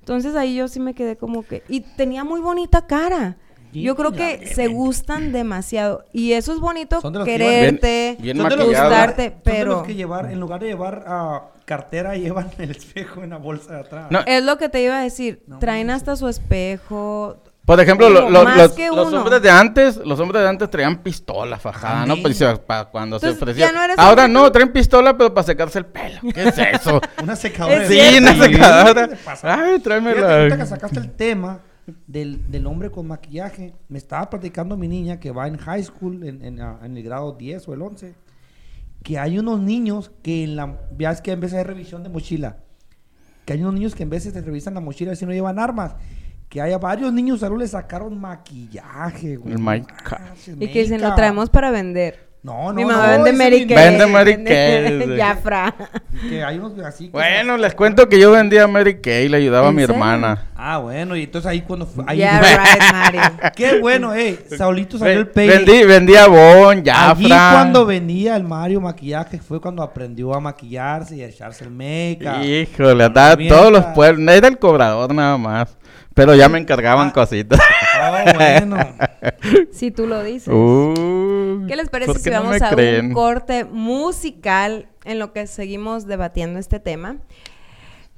[0.00, 1.62] Entonces ahí yo sí me quedé como que...
[1.68, 3.38] Y tenía muy bonita cara.
[3.72, 6.04] Yo creo que se gustan demasiado.
[6.12, 8.72] Y eso es bonito, Son de los que quererte, Bien- bien Son de los que
[8.72, 8.88] maquillado.
[8.90, 9.70] gustarte, de pero...
[9.72, 13.74] los que llevar, en lugar de llevar ah, cartera, llevan el espejo en la bolsa
[13.74, 14.06] de atrás.
[14.10, 15.42] No, Es lo que te iba a decir.
[15.60, 17.36] Traen hasta su espejo.
[17.64, 21.58] Por ejemplo, lo- lo- los, los hombres de antes, los hombres de antes traían pistola
[21.60, 22.16] fajada, ¿no?
[22.20, 23.70] Pues se- pa- cuando Entonces, se ofrecía.
[23.70, 26.18] no Ahora no, traen pistola, pero para secarse el pelo.
[26.34, 27.00] ¿Qué es eso?
[27.22, 27.86] Una secadora.
[27.86, 29.08] Sí, una secadora.
[29.44, 30.66] Ay, tráeme Fíjate, ahorita que la.
[30.66, 31.60] sacaste el tema
[32.06, 36.24] del, del hombre con maquillaje, me estaba platicando mi niña que va en high school,
[36.24, 38.14] en, en, ah, en el grado 10 o el 11,
[39.02, 40.80] que hay unos niños que en la...
[40.98, 42.58] Ya es que en vez de revisión de mochila,
[43.44, 45.96] que hay unos niños que en vez de revisan la mochila si no llevan armas,
[46.48, 49.54] que hay a varios niños salud le sacaron maquillaje, güey.
[50.58, 52.31] Y que dicen, lo traemos para vender.
[52.44, 53.76] No, no, Mi no, mamá vende ese Mary Kay.
[53.76, 55.16] Vende Mary Kay.
[55.16, 55.74] Jafra.
[56.28, 57.04] Que hay unos así.
[57.04, 59.94] que- Bueno, les cuento que yo vendía Mary Kay, le ayudaba a ¿En mi serio?
[59.94, 60.46] hermana.
[60.56, 62.02] Ah, bueno, y entonces ahí cuando fue...
[62.08, 63.20] ahí- Yeah, right, Mario.
[63.56, 64.44] Qué bueno, eh.
[64.58, 65.54] Saulito salió el peine.
[65.58, 67.50] vendí, vendía Bon, Allí Jafra.
[67.52, 72.18] cuando venía el Mario maquillaje fue cuando aprendió a maquillarse y a echarse el make
[72.44, 74.34] Híjole, andaba todos los pueblos.
[74.34, 75.76] Era el cobrador nada más.
[76.14, 77.12] Pero ya me encargaban Ah.
[77.12, 77.58] cositas.
[78.02, 78.76] Oh, bueno.
[79.72, 80.48] Si tú lo dices.
[80.48, 81.21] Uh,
[81.66, 83.06] ¿Qué les parece ¿por si no vamos a creen?
[83.06, 87.18] un corte musical en lo que seguimos debatiendo este tema?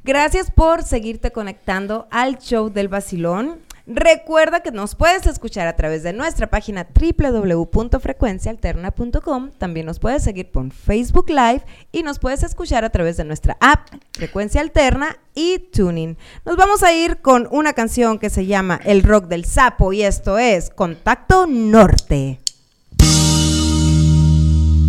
[0.03, 3.61] Gracias por seguirte conectando al show del vacilón.
[3.87, 9.51] Recuerda que nos puedes escuchar a través de nuestra página www.frecuencialterna.com.
[9.59, 11.61] También nos puedes seguir por Facebook Live
[11.93, 16.17] y nos puedes escuchar a través de nuestra app Frecuencia Alterna y Tuning.
[16.47, 20.03] Nos vamos a ir con una canción que se llama El Rock del Sapo y
[20.03, 22.41] esto es Contacto Norte.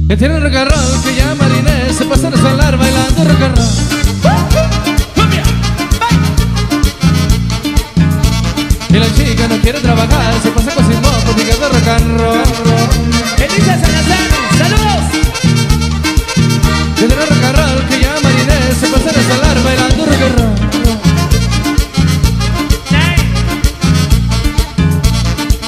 [0.08, 3.58] Que tiene rock and roll, que ya marinés se pasa a solar bailando rock and
[3.58, 3.68] roll.
[8.90, 12.44] Y la chica no quiere trabajar, se pasa moco, picando rock and roll.
[13.40, 15.06] Elisa Salazar, saludos.
[16.96, 20.40] Que tiene rock and roll, que ya marinés se pasa a solar bailando rock and
[20.40, 20.56] roll.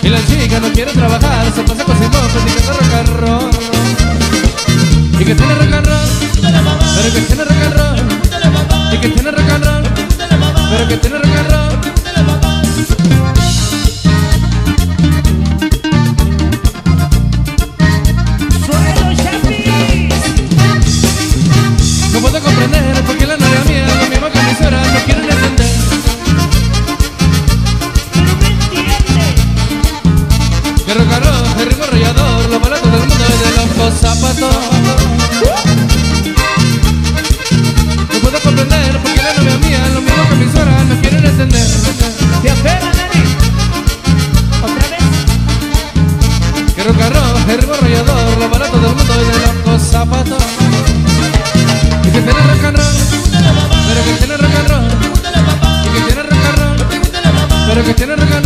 [0.04, 3.57] Y la chica no quiere trabajar, se pasa moco, picando rock and roll.
[5.28, 5.70] Que tiene rock
[7.14, 11.77] que tiene rock and que tiene rock and que tiene rock.
[57.78, 58.37] Pero que tiene rock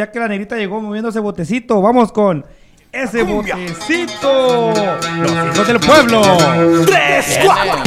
[0.00, 2.46] Ya que la negrita llegó moviendo ese botecito, vamos con
[2.90, 4.72] ese botecito.
[4.72, 6.22] Los hijos del pueblo.
[6.86, 7.82] Tres, cuatro.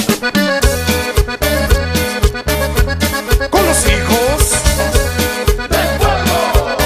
[3.50, 4.52] Con los hijos
[5.58, 6.78] del pueblo.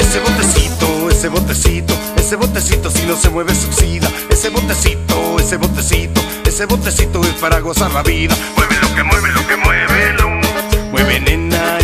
[0.00, 4.10] Ese botecito, ese botecito, ese botecito si no se mueve se oxida.
[4.28, 8.34] Ese botecito, ese botecito, ese botecito es para gozar la vida.
[8.56, 10.25] Mueve lo que mueve, lo que mueve, lo.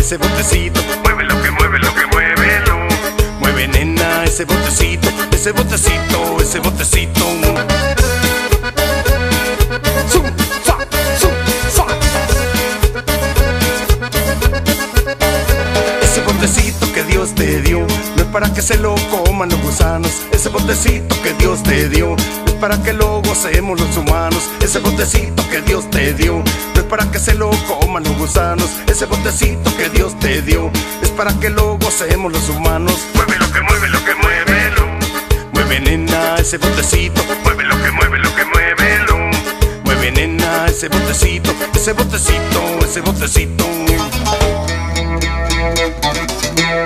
[0.03, 0.81] Ese botecito.
[1.05, 3.39] Mueve lo que mueve, lo que mueve, lo.
[3.39, 7.23] Mueve nena, ese botecito, ese botecito, ese botecito.
[16.01, 20.11] Ese botecito que Dios te dio no es para que se lo coman los gusanos.
[20.33, 22.17] Ese botecito que Dios te dio
[22.63, 24.49] para que lo gocemos los humanos.
[24.61, 26.41] Ese botecito que Dios te dio
[26.73, 28.69] no es para que se lo coman los gusanos.
[28.87, 30.71] Ese botecito que Dios te dio
[31.01, 33.05] es para que lo gocemos los humanos.
[33.15, 34.85] Mueve lo que mueve, lo que mueve, lo.
[35.51, 37.21] Mueve nena ese botecito.
[37.43, 39.17] Mueve lo que mueve, lo que mueve, lo.
[39.83, 43.65] Mueve nena ese botecito, ese botecito, ese botecito.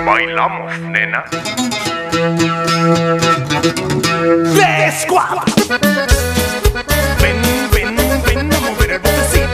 [0.04, 1.24] Bailamos, nena.
[4.18, 5.06] Tres.
[7.20, 7.36] Ven,
[7.72, 9.46] ven, ven a mover el botecito.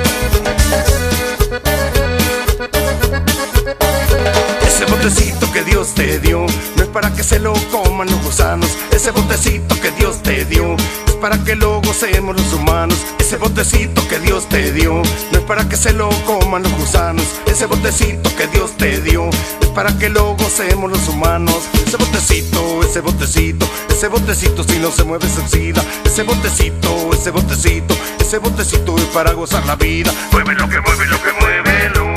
[4.67, 6.47] Ese botecito que Dios te dio
[6.77, 8.71] no es para que se lo coman los gusanos.
[8.91, 10.77] Ese botecito que Dios te dio
[11.09, 12.99] es para que lo gocemos los humanos.
[13.19, 17.27] Ese botecito que Dios te dio no es para que se lo coman los gusanos.
[17.45, 19.29] Ese botecito que Dios te dio
[19.75, 21.69] para que lo gocemos los humanos.
[21.87, 25.83] Ese botecito, ese botecito, ese botecito si no se mueve se oxida.
[26.05, 30.13] Ese botecito, ese botecito, ese botecito es para gozar la vida.
[30.33, 32.15] Mueve lo que mueve, lo que mueve, lo.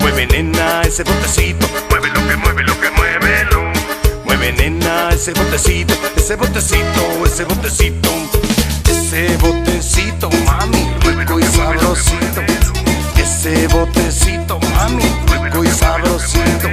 [0.00, 3.72] Mueve nena ese botecito, mueve lo que mueve, lo que mueve, lo.
[4.24, 8.10] Mueve nena ese botecito, ese botecito, ese botecito.
[8.88, 12.81] Ese botecito, mami, rico y sabrosito.
[13.22, 15.04] Ese botecito, mami,
[15.44, 16.68] rico y sabrosito.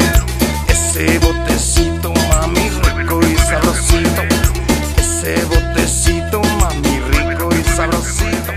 [0.67, 4.21] Ese botecito, mami, rico y sabrosito.
[4.97, 8.53] Ese botecito, mami, rico y sabrosito.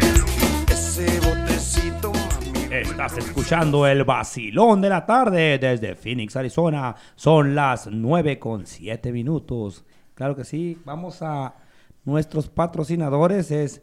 [0.73, 2.75] Ese botecito, mami.
[2.75, 6.97] Estás escuchando el vacilón de la tarde desde Phoenix, Arizona.
[7.15, 9.85] Son las 9 con 7 minutos.
[10.15, 10.81] Claro que sí.
[10.87, 11.55] Vamos a
[12.07, 13.51] nuestros patrocinadores.
[13.51, 13.83] Es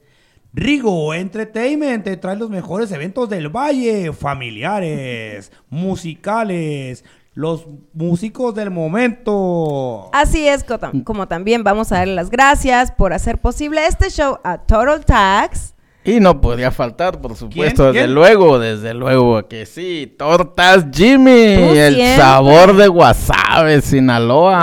[0.54, 2.04] Rigo Entertainment.
[2.04, 4.12] Te trae los mejores eventos del valle.
[4.14, 7.04] Familiares, musicales.
[7.36, 10.10] Los músicos del momento.
[10.12, 10.66] Así es,
[11.06, 15.74] como también vamos a darle las gracias por hacer posible este show a Total Tax.
[16.04, 18.16] Y no podría faltar, por supuesto, desde ¿Quién?
[18.16, 20.14] luego, desde luego que sí.
[20.18, 22.18] Tortas Jimmy, el siempre.
[22.18, 24.60] sabor de Guasave, Sinaloa.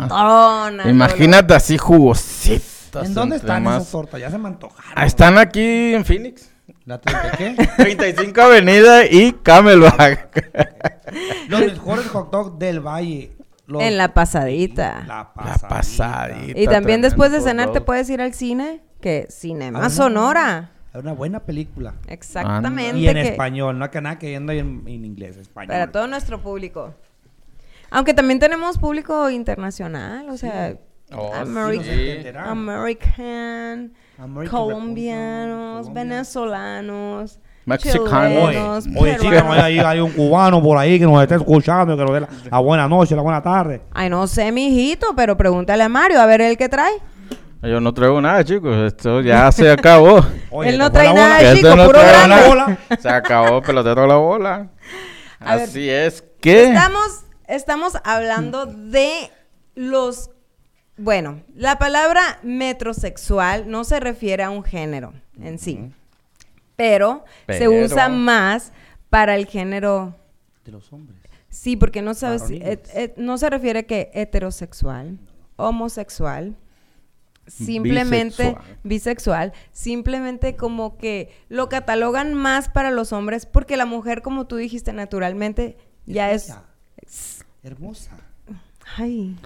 [0.00, 1.78] Las tortonas, Imagínate así
[3.06, 3.82] ¿En dónde están más.
[3.82, 4.20] esas tortas?
[4.20, 4.92] Ya se me antojaron.
[4.94, 6.50] Ah, Están aquí en Phoenix.
[6.84, 7.54] ¿La treinta qué?
[7.76, 10.50] 35 Avenida y Camelback.
[11.48, 13.32] Los mejores hot dogs del valle.
[13.66, 15.04] Los- En la pasadita.
[15.06, 16.58] La La pasadita.
[16.58, 19.90] Y también después de cenar te puedes ir al cine, que Cinema no.
[19.90, 20.70] Sonora.
[20.94, 21.94] Es una buena película.
[22.06, 22.98] Exactamente.
[22.98, 25.68] Y en que- español, no que nada que yendo ahí en, en inglés, español.
[25.68, 26.94] Para todo nuestro público.
[27.90, 30.76] Aunque también tenemos público internacional, o sea,
[31.16, 32.28] Oh, Ameri- sí.
[32.36, 38.86] American, American colombianos, venezolanos, Mexicanos.
[38.96, 42.20] Oye, no hay, hay un cubano por ahí que nos está escuchando, que nos dé
[42.20, 43.82] la, la buena noche, la buena tarde.
[43.92, 46.94] Ay, no sé, mijito, pero pregúntale a Mario a ver el que trae.
[47.62, 48.74] Yo no traigo nada, chicos.
[48.86, 50.24] Esto ya se acabó.
[50.50, 51.28] Oye, Él no ¿te fue trae la bola?
[51.28, 52.28] nada, Esto chico, no puro trae grande.
[52.36, 52.48] nada.
[52.48, 52.78] bola.
[53.00, 54.68] Se acabó pelotero la bola.
[55.40, 55.64] A ver.
[55.68, 56.64] Así es que.
[56.68, 59.30] Estamos, estamos hablando de
[59.74, 60.30] los...
[60.98, 65.92] Bueno, la palabra metrosexual no se refiere a un género en sí,
[66.74, 68.72] pero, se usa más
[69.08, 70.16] para el género...
[70.64, 71.18] De los hombres.
[71.48, 72.42] Sí, porque no sabes,
[73.16, 75.18] no se refiere que heterosexual,
[75.56, 76.56] homosexual,
[77.46, 78.80] simplemente Bisexual.
[78.82, 79.52] bisexual.
[79.72, 84.92] simplemente como que lo catalogan más para los hombres porque la mujer, como tú dijiste,
[84.92, 86.48] naturalmente ya es...
[86.48, 86.64] bella,
[87.62, 88.16] Hermosa.
[88.96, 89.36] Ay.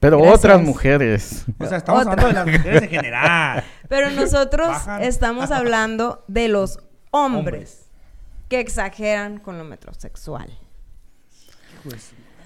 [0.00, 0.38] Pero Gracias.
[0.38, 1.44] otras mujeres.
[1.58, 2.12] O sea, estamos Otra.
[2.12, 3.64] hablando de las mujeres en general.
[3.88, 5.02] Pero nosotros Bajan.
[5.02, 6.78] estamos hablando de los
[7.10, 7.86] hombres, Hombres.
[8.48, 10.50] que exageran con lo metrosexual.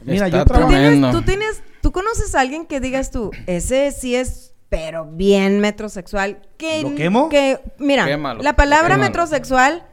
[0.05, 3.91] Mira, Está yo ¿Tú tienes, tú tienes, tú conoces a alguien que digas tú, ese
[3.91, 6.41] sí es, pero bien metrosexual.
[6.57, 7.29] Que, ¿Lo quemo?
[7.29, 9.03] Que, mira, Quémalo, la palabra quémalo.
[9.05, 9.85] metrosexual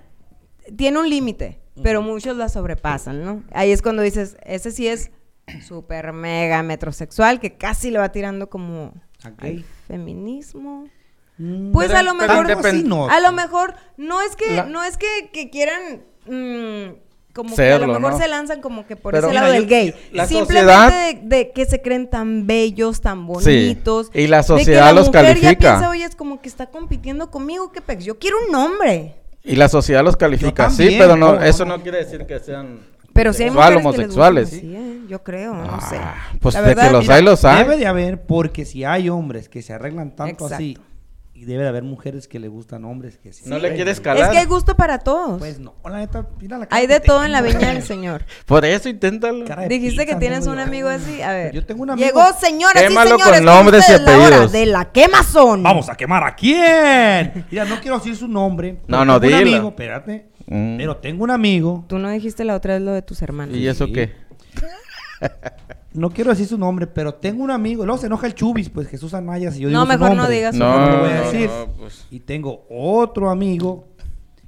[0.76, 1.60] tiene un límite.
[1.84, 3.44] pero muchos la sobrepasan, ¿no?
[3.52, 5.12] Ahí es cuando dices, ese sí es
[5.66, 8.94] súper mega metrosexual, que casi le va tirando como
[9.24, 10.88] al feminismo.
[11.38, 15.30] Mm, Pues a lo mejor, a lo mejor no es que, La- no es que,
[15.32, 16.96] que quieran mm,
[17.34, 18.18] como que a Serlo, lo mejor ¿no?
[18.20, 19.94] se lanzan como que por Pero ese mira, lado yo- del gay.
[20.12, 24.10] la Simplemente sociedad- de, de que se creen tan bellos, tan Sí, bonitos.
[24.14, 25.52] y la de que sociedad los mujer califica.
[25.52, 28.04] Ya piensa, oye, es como que está compitiendo conmigo, qué pex.
[28.04, 29.16] Yo quiero un hombre.
[29.44, 32.80] Y la sociedad los califica, sí, pero no, no, eso no quiere decir que sean
[33.18, 34.48] Pero sí hay sexual, mujeres que les homosexuales.
[34.54, 34.94] así, ¿eh?
[35.10, 35.98] Yo creo, no sé.
[36.00, 37.58] Ah, pues La de verdad, que los mira, hay, los hay.
[37.64, 40.56] Debe de haber, porque si hay hombres que se arreglan tanto Exacto.
[40.56, 40.78] así,
[41.34, 44.02] y debe de haber mujeres que le gustan hombres que se No le quieres Es
[44.02, 44.32] calar.
[44.32, 45.38] que hay gusto para todos.
[45.38, 48.26] Pues no, la neta, mira la cara hay de todo en la viña del Señor.
[48.48, 49.46] Por eso inténtalo.
[49.46, 51.22] Cara de Dijiste que tienes un amigo así.
[51.22, 51.54] A ver.
[51.54, 53.38] Yo tengo un amigo- Llegó, y Quémalo señores.
[53.38, 54.52] con nombres y apellidos.
[54.52, 55.62] de la quemazón.
[55.62, 57.46] Vamos a quemar a quién.
[57.52, 58.80] Mira, no quiero decir su nombre.
[58.88, 59.38] No, no, dilo.
[59.38, 60.30] amigo, espérate.
[60.48, 60.78] Mm.
[60.78, 63.56] Pero tengo un amigo, Tú no dijiste la otra vez lo de tus hermanos.
[63.56, 63.94] ¿Y eso Sí.
[63.94, 64.14] qué?
[65.94, 67.86] no quiero decir su nombre, pero tengo un amigo.
[67.86, 70.16] Luego se enoja el Chubis, pues Jesús Anaya, si yo No, digo su mejor no
[70.16, 70.36] nombre.
[70.36, 71.00] digas su No, No, nombre.
[71.00, 71.50] voy a no, decir.
[71.50, 72.08] no, pues.
[72.12, 73.88] Y tengo otro amigo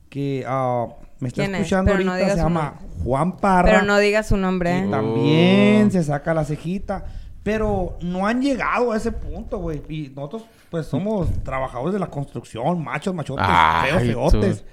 [0.10, 0.88] que ah,
[1.20, 3.04] me está escuchando no ahorita, se su llama nombre.
[3.04, 3.72] Juan Parra.
[3.72, 4.82] Pero no digas su nombre, ¿eh?
[4.84, 4.92] Y Oh.
[4.92, 7.06] también se saca la cejita.
[7.44, 9.82] Pero no han llegado a ese punto, güey.
[9.90, 14.62] Y nosotros, pues, somos trabajadores de la construcción, machos, machotes, Ay, feos, feotes.
[14.64, 14.70] tú.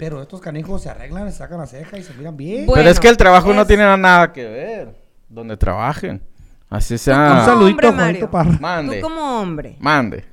[0.00, 2.66] Pero estos canijos se arreglan, se sacan la ceja y se miran bien.
[2.66, 4.94] Bueno, pero es que el trabajo no es- tiene nada que ver.
[5.28, 6.20] Donde trabajen.
[6.68, 7.44] Así Un sea.
[7.44, 8.30] saludito hombre, a Juanito Mario.
[8.30, 8.58] Parra.
[8.60, 8.96] Mande.
[8.96, 9.76] Tú como hombre.
[9.78, 10.24] Mande.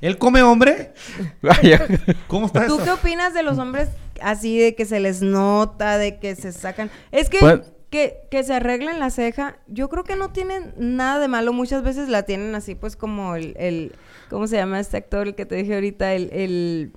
[0.00, 0.92] ¿Él come hombre?
[1.42, 1.86] Vaya.
[2.26, 2.84] ¿Cómo está ¿Tú eso?
[2.84, 3.88] qué opinas de los hombres
[4.22, 6.90] así de que se les nota, de que se sacan?
[7.12, 11.18] Es que Pues- que, que se arreglen la ceja, yo creo que no tienen nada
[11.18, 11.52] de malo.
[11.52, 13.92] Muchas veces la tienen así, pues como el, el
[14.28, 16.12] ¿cómo se llama este actor el que te dije ahorita?
[16.14, 16.92] El, el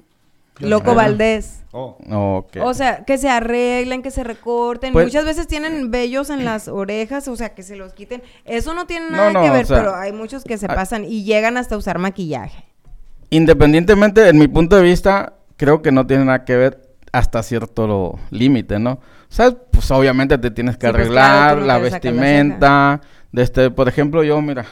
[0.59, 0.93] Loco.
[0.95, 1.63] Valdés.
[1.71, 1.97] Oh.
[2.11, 2.57] Ok.
[2.61, 4.93] O sea, que se arreglen, que se recorten.
[4.93, 8.21] Pues- Muchas veces tienen vellos en las orejas, o sea, que se los quiten.
[8.45, 10.75] Eso no tiene nada no, que o ver, sea, pero hay muchos que se ah-
[10.75, 12.65] pasan y llegan hasta usar maquillaje.
[13.31, 16.81] Independientemente, en mi punto de vista, creo que no tiene nada que ver
[17.11, 18.91] hasta cierto límite, ¿no?
[18.93, 18.99] O
[19.35, 23.01] sea, pues obviamente te tienes que Sí, pues, arreglar claro, la vestimenta.
[23.31, 24.65] de este, por ejemplo, yo, mira,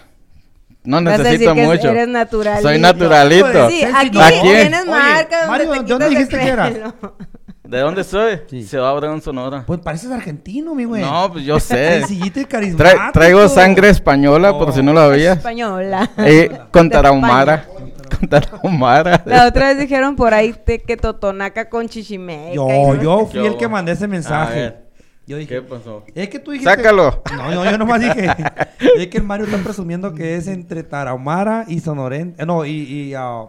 [0.84, 1.90] no Vas a necesito decir que mucho.
[1.90, 2.68] eres naturalito.
[2.68, 3.70] Soy naturalito.
[3.70, 6.74] Sí, Sensi, aquí tienes marca donde Mario, te ¿de quitas dónde dijiste que eras?
[7.64, 8.40] ¿De dónde soy?
[8.50, 8.64] Sí.
[8.64, 9.64] Se va a Obregón, Sonora.
[9.66, 11.04] Pues pareces argentino, mi güey.
[11.04, 12.00] no, pues yo sé.
[12.00, 13.12] Sencillito y Tra- carismático.
[13.14, 15.38] traigo sangre española, por si no lo veías.
[15.38, 16.10] Española.
[16.18, 17.66] Eh, con Tarahumara.
[18.20, 19.22] Con Tarahumara.
[19.26, 22.54] La otra vez dijeron por ahí te- que Totonaca con Chichimeca.
[22.56, 24.76] Yo, no yo fui Yo- el que mandé ese A mensaje.
[25.32, 26.04] Yo dije, ¿Qué pasó?
[26.14, 26.70] es que tú dijiste...
[26.76, 27.24] Sácalo.
[27.36, 28.28] No, no, yo nomás dije.
[28.98, 32.36] es que el Mario está presumiendo que es entre Tarahumara y Sonoren.
[32.38, 32.72] eh, No, y...
[32.72, 33.46] y, ah,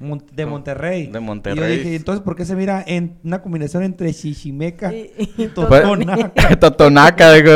[0.00, 1.06] Mon- de Monterrey.
[1.06, 1.58] De Y Monterrey.
[1.60, 5.46] yo dije, entonces, ¿por qué se mira en una combinación entre Chichimeca Y- y, y
[5.48, 6.32] Totonaca?
[6.60, 7.52] Totonaca, digo.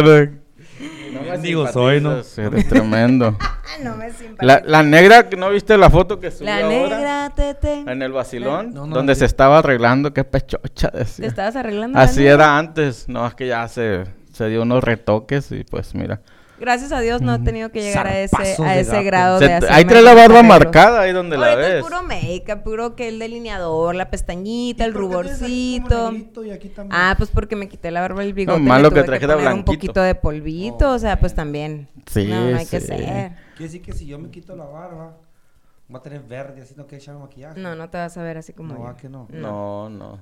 [1.32, 2.12] Me Digo, soy, ¿no?
[2.36, 3.36] Eres tremendo.
[3.70, 4.10] Ah, no me.
[4.40, 6.68] La, la negra, que ¿no viste la foto que subió La ahora?
[6.68, 7.80] negra tete.
[7.86, 11.26] En el vacilón, No, no donde se estaba arreglando, qué pechocha ¿Te decía.
[11.26, 11.98] estabas arreglando?
[11.98, 15.94] la Así era antes, no, es que ya se, se dio unos retoques y pues
[15.94, 16.22] mira.
[16.60, 19.76] Gracias a Dios no he tenido que llegar a ese, a ese grado de hacerme
[19.76, 21.82] ahí trae la barba marcada, ahí donde la es ves.
[21.84, 25.90] puro make puro que el delineador, la pestañita, el ¿Y por qué tienes aquí como
[25.94, 26.12] ruborcito.
[26.12, 27.00] negrito y aquí también?
[27.00, 28.58] Ah, pues porque me quité la barba y el bigote.
[28.58, 31.88] No, malo que trajera poner un poquito de polvito, o sea, pues también.
[32.06, 32.98] Sí, No, no hay que ser.
[32.98, 35.16] Quiere decir que si yo me quito la barba,
[35.88, 37.60] voy a tener verde, así no que echarme maquillaje.
[37.60, 38.86] No, no te vas a ver así como No, yo.
[38.88, 39.26] ¿a que no?
[39.30, 40.18] No, no.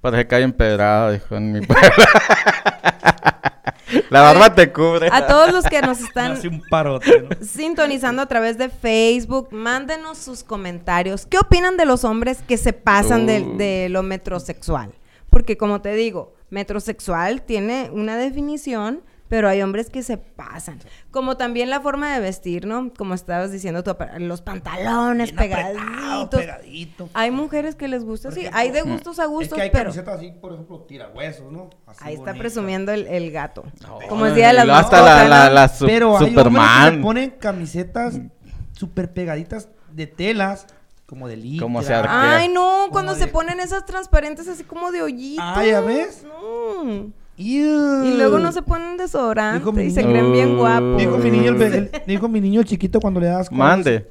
[0.00, 1.88] Parece que hay empedrada, dijo en mi pueblo.
[4.10, 5.08] la barba te cubre.
[5.12, 7.44] A todos los que nos están hace un parote, ¿no?
[7.44, 11.26] sintonizando a través de Facebook, mándenos sus comentarios.
[11.26, 13.56] ¿Qué opinan de los hombres que se pasan de, Uh.
[13.56, 14.92] de lo metrosexual?
[15.30, 19.02] Porque como te digo, metrosexual tiene una definición,
[19.32, 20.78] pero hay hombres que se pasan.
[21.10, 22.92] Como también la forma de vestir, ¿no?
[22.92, 26.40] Como estabas diciendo tú, los pantalones Bien apretado, pegaditos.
[26.40, 27.08] pegadito.
[27.14, 28.44] Hay mujeres que les gusta, sí.
[28.52, 31.70] Hay de gustos a Es gustos, que hay pero camisetas así, por ejemplo, tirahuesos, ¿no?
[31.86, 33.64] Así ahí está presumiendo el, el gato.
[33.80, 35.54] No, Como es día de las luego hasta la, la, ¿no?
[35.54, 36.94] la su- Pero hay hombres que Superman.
[36.96, 38.20] se ponen camisetas
[38.72, 40.66] súper pegaditas de telas,
[41.06, 41.64] como de licra.
[41.64, 45.42] Como se Ay, no, cuando se ponen esas transparentes así como de hoyitos.
[45.56, 46.22] Ah, ¿ya ves?
[46.22, 47.10] No.
[47.36, 50.98] Y luego no se ponen desodorante Dijo mi y se creen bien guapos.
[50.98, 54.10] Dijo mi niño, el, be- el- dijo mi niño chiquito cuando le das cosas, Mande.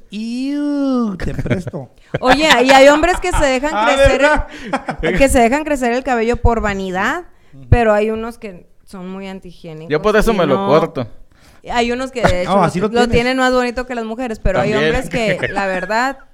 [1.24, 1.90] Te presto.
[2.20, 4.22] Oye, y hay hombres que se dejan Ah, crecer
[5.02, 7.24] el, que se dejan crecer el cabello por vanidad,
[7.68, 9.90] pero hay unos que son muy antihigiénicos.
[9.90, 11.06] Yo por eso me lo corto.
[11.70, 14.74] Hay unos que de hecho No, lo, tienen más bonito que las mujeres, pero hay
[14.74, 16.18] hombres que la verdad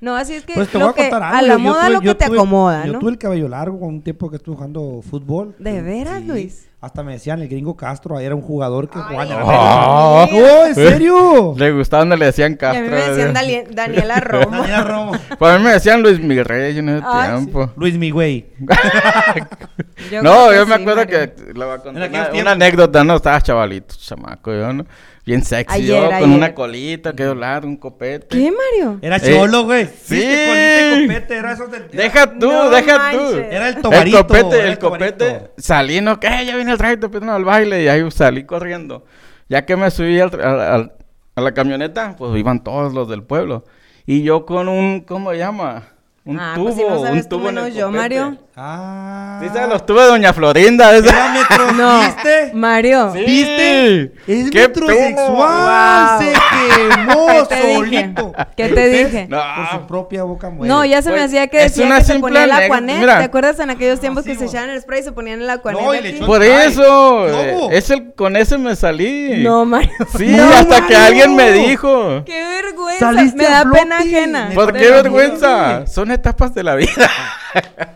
[0.00, 1.38] No, así es que, Pues te lo voy a que contar algo.
[1.38, 2.98] a la yo- yo moda tuve- lo que yo te tuve- acomoda, Yo ¿no?
[2.98, 5.54] tuve el cabello largo con un tiempo que estuve jugando fútbol.
[5.58, 6.68] ¿De veras, Luis?
[6.78, 9.34] Hasta me decían el gringo Castro, ahí era un jugador que jugaba en la.
[9.40, 10.38] América.
[10.38, 11.54] No, en serio.
[11.56, 12.82] Le gustaba donde le decían Y a Castro.
[12.84, 13.32] mí me decían eh.
[13.32, 14.50] Dali- Daniela Romo.
[14.56, 15.12] Daniela Romo.
[15.38, 17.70] Pues a mí me decían Luis Miguel en ese Ay, tiempo.
[17.76, 18.46] Luis Miguel.
[20.12, 21.34] Yo no, yo me sí, acuerdo Mario.
[21.34, 24.72] que le voy a contar En aquellos una, una anécdota, no, estaba chavalito, chamaco, yo,
[24.72, 24.86] ¿no?
[25.26, 28.28] Bien sexy, Ayer, yo, con una colita, que largo, un copete.
[28.28, 29.00] ¿Qué, Mario?
[29.02, 29.86] Era Eh, cholo, güey.
[29.86, 30.14] sí.
[30.14, 31.88] Viste, colita y copete, era esos del...
[31.90, 33.20] Deja tú, No deja manches.
[33.32, 33.36] tú.
[33.38, 34.18] Era el El tobarito.
[34.26, 35.50] copete, el copete.
[35.58, 39.04] Salí, no, que ya viene el traje, te al baile y ahí salí corriendo.
[39.48, 40.92] Ya que me subí al- al- al-
[41.34, 43.64] a la camioneta, pues iban todos los del pueblo.
[44.06, 45.88] Y yo con un, ¿cómo se llama?
[46.24, 47.98] Un ah, tubo, pues si no sabes un tú tubo en el menos yo, copete.
[48.00, 48.38] Mario.
[48.58, 49.38] Ah.
[49.42, 50.96] ¿Sí sabes los de Doña Florinda?
[50.96, 51.10] esa?
[51.10, 51.72] Era metro...
[51.72, 52.52] No, ¿Viste?
[52.54, 53.12] Mario.
[53.12, 53.18] Sí.
[53.26, 54.02] ¿Viste?
[54.26, 56.18] Es ¡Qué metrosexual.
[56.18, 56.32] pedo!
[56.32, 57.74] Se quemó ¿Qué te dije?
[57.74, 58.32] solito.
[58.56, 59.26] ¿Qué te dije?
[59.28, 59.42] No.
[59.56, 60.72] Por su propia boca muere.
[60.72, 63.18] No, ya se me hacía que decía una que se ponía el mira.
[63.18, 65.82] ¿Te acuerdas en aquellos tiempos que se echaban el spray y se ponían el Aquanet?
[65.82, 69.42] No, y le Por eso, ¿qué eh, es el, con ese me salí.
[69.44, 69.90] No, Mario.
[70.16, 72.22] Sí, No, hasta que alguien me dijo.
[72.24, 73.12] ¡Qué vergüenza!
[73.12, 74.50] Saliste Me da pena ajena.
[74.54, 75.80] ¿Por qué vergüenza?
[75.80, 75.92] dije.
[75.92, 77.10] Son etapas de la vida.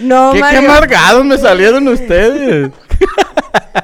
[0.00, 0.70] No, ¿Qué, qué Mario.
[0.70, 2.70] amargados me salieron ustedes.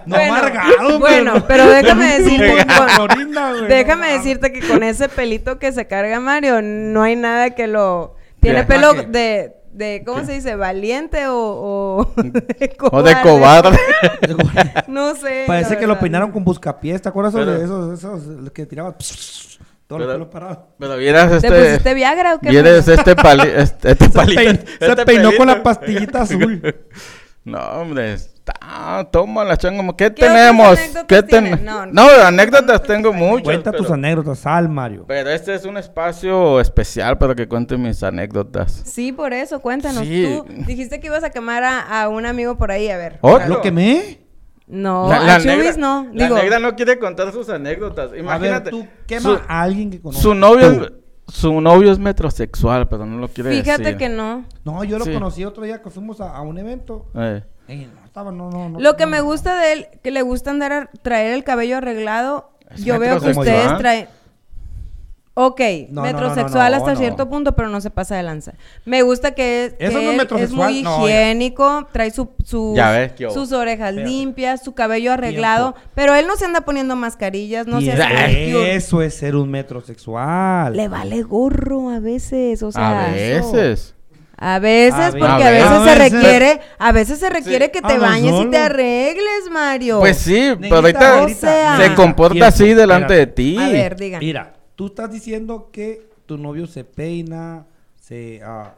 [0.07, 4.83] No Bueno, amargado, bueno, pero déjame decirte, con- Florinda, güey, déjame no decirte que con
[4.83, 8.17] ese pelito que se carga Mario, no hay nada que lo...
[8.41, 8.67] Tiene ¿Qué?
[8.67, 9.07] pelo ¿Ah, qué?
[9.07, 10.57] de, de, ¿cómo se dice?
[10.57, 13.79] ¿Valiente o, o de o de cobarde.
[14.89, 15.45] No sé.
[15.47, 17.01] Parece que lo peinaron con buscapiés.
[17.01, 18.95] ¿Te acuerdas Pero- de esos, esos que tiraban
[19.87, 20.69] todo el Pero- pelo parado?
[20.79, 21.51] Pero vieras ¿Te este.
[21.51, 22.51] pusiste Viagra o qué?
[22.51, 24.43] Vieras este, pali, este, este Se, palito.
[24.79, 26.75] se este peinó con la pastillita azul.
[27.45, 28.15] No, hombre.
[28.15, 29.83] Está, toma la changa.
[29.97, 30.79] ¿Qué, ¿Qué otras tenemos?
[31.09, 32.25] ¿Qué ten- No, No, no.
[32.27, 33.45] anécdotas tengo muchas.
[33.45, 35.05] Cuenta tus anécdotas, sal, Mario.
[35.09, 38.83] pero este es un espacio especial para que cuente mis anécdotas.
[38.85, 40.03] Sí, por eso, cuéntanos.
[40.07, 40.25] Sí.
[40.27, 43.19] Tú dijiste que ibas a quemar a, a un amigo por ahí, a ver.
[43.23, 43.49] ¿Otro?
[43.49, 44.24] ¿Lo quemé?
[44.67, 46.09] No, La, la a Chubis negra, no.
[46.13, 48.09] la Digo, negra no quiere contar sus anécdotas.
[48.09, 48.71] A ver, Imagínate.
[48.71, 50.23] tú quema su, a alguien que conoces.
[50.23, 50.91] su novio,
[51.29, 53.97] su novio es metrosexual, pero no lo quiere fíjate decir.
[53.99, 54.45] que no.
[54.65, 55.13] No, yo lo Sí.
[55.13, 57.07] conocí otro día que fuimos a, a un evento.
[57.15, 57.43] Eh.
[57.69, 58.81] Ey, no estaba, no, no, no.
[58.81, 59.11] Lo que no.
[59.11, 62.51] me gusta de él, que le gusta andar a traer el cabello arreglado.
[62.71, 64.09] Es Yo veo que ustedes traen.
[65.37, 65.61] Ok,
[65.91, 66.99] No, metrosexual no, no, hasta no.
[67.01, 68.53] cierto punto, pero no se pasa de lanza.
[68.85, 72.93] Me gusta que, es- que Eso no es es muy higiénico, trae su, sus, Ya
[72.93, 73.35] ves, ¿qué hubo?
[73.35, 74.11] sus orejas Espérate.
[74.13, 77.95] limpias, su cabello arreglado, pero él no se anda poniendo mascarillas, no se
[78.77, 80.77] eso es ser un metrosexual.
[80.77, 83.07] Le vale gorro a veces, o sea.
[83.07, 83.95] a veces.
[84.37, 85.65] A veces, A porque veces.
[85.65, 88.59] a veces, se requiere, a veces se requiere que te Ah, no, bañes y te
[88.59, 90.01] arregles, Mario.
[90.01, 91.77] Pues sí, pero ahorita o sea.
[91.77, 93.57] se comporta así delante de ti.
[93.59, 94.19] A ver, digan.
[94.21, 97.67] Mira, tú estás diciendo que tu novio se peina,
[98.01, 98.75] se, ah,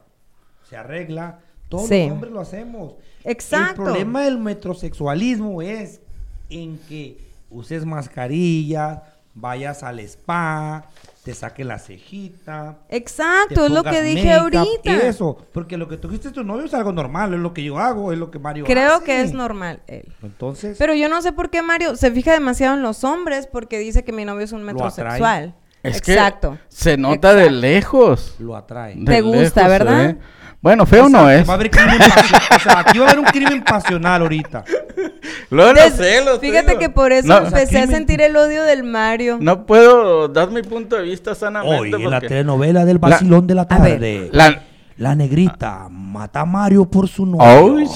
[0.69, 1.41] se arregla.
[1.69, 2.05] Todos Sí.
[2.05, 2.95] los hombres lo hacemos.
[3.25, 3.83] Exacto.
[3.83, 6.01] El problema del metrosexualismo es
[6.49, 7.19] en que
[7.51, 9.01] uses mascarillas,
[9.35, 10.87] vayas al spa,
[11.25, 12.79] te saques la cejita.
[12.89, 14.97] Exacto, es lo que dije ahorita.
[15.07, 17.79] Eso, porque lo que tú dijiste tu novio es algo normal, es lo que yo
[17.79, 19.05] hago, es lo que Mario Creo hace.
[19.05, 20.13] que es normal él.
[20.23, 23.79] Entonces, Pero yo no sé por qué Mario se fija demasiado en los hombres porque
[23.81, 25.55] dice que mi novio es un metrosexual.
[25.89, 26.59] Es que Exacto.
[26.69, 28.35] se nota de lejos.
[28.39, 28.95] lo atrae.
[28.97, 30.05] De Te gusta, lejos, ¿verdad?
[30.11, 30.17] ¿eh?
[30.63, 31.49] Bueno, feo no Exacto, es.
[31.49, 32.43] Va a haber crimen pasional.
[32.57, 34.65] o sea, aquí va a haber un crimen pasional ahorita.
[35.51, 36.81] Luego Des- los celos, te Fíjate digo.
[36.81, 37.91] que por eso No, empecé a crimen.
[37.91, 39.39] sentir el odio del Mario.
[39.41, 41.77] No puedo dar mi punto de vista sanamente.
[41.79, 43.93] Hoy en la porque telenovela del vacilón de la A ver.
[43.93, 44.29] tarde.
[44.33, 44.63] la-
[44.99, 47.87] La negrita mata a Mario por su novio.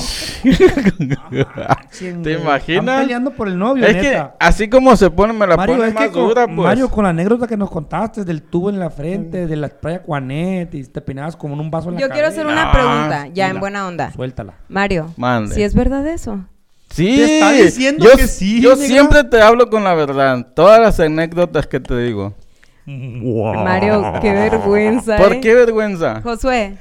[0.42, 3.01] ¿Te Están imaginas?
[3.01, 5.94] peleando por el novio, Es que así como se pone, me la Mario, pone es
[5.94, 6.59] más que con, dura, pues.
[6.59, 10.03] Mario, con la anécdota que nos contaste del tubo en la frente, de la playa
[10.03, 12.72] Cuanet y te peinabas como en un vaso en la Yo quiero hacer una Ah,
[12.72, 14.12] pregunta, ya en buena onda.
[14.12, 14.55] Suéltala.
[14.68, 15.55] Mario, Mande.
[15.55, 16.44] si es verdad eso?
[16.90, 18.86] Sí, Te está diciendo yo, que sí, Yo negra.
[18.86, 20.48] siempre te hablo con la verdad.
[20.55, 22.34] Todas las anécdotas que te digo.
[22.84, 25.16] Mario, qué vergüenza.
[25.16, 25.40] ¿Por ¿eh?
[25.40, 26.20] qué vergüenza?
[26.22, 26.76] Josué,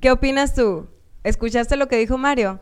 [0.00, 0.86] ¿qué opinas tú?
[1.24, 2.60] ¿Escuchaste lo que dijo Mario?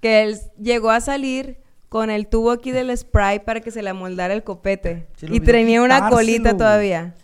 [0.00, 1.58] Que él llegó a salir
[1.88, 5.06] con el tubo aquí del spray para que se le amoldara el copete.
[5.22, 7.14] Y tenía una colita todavía.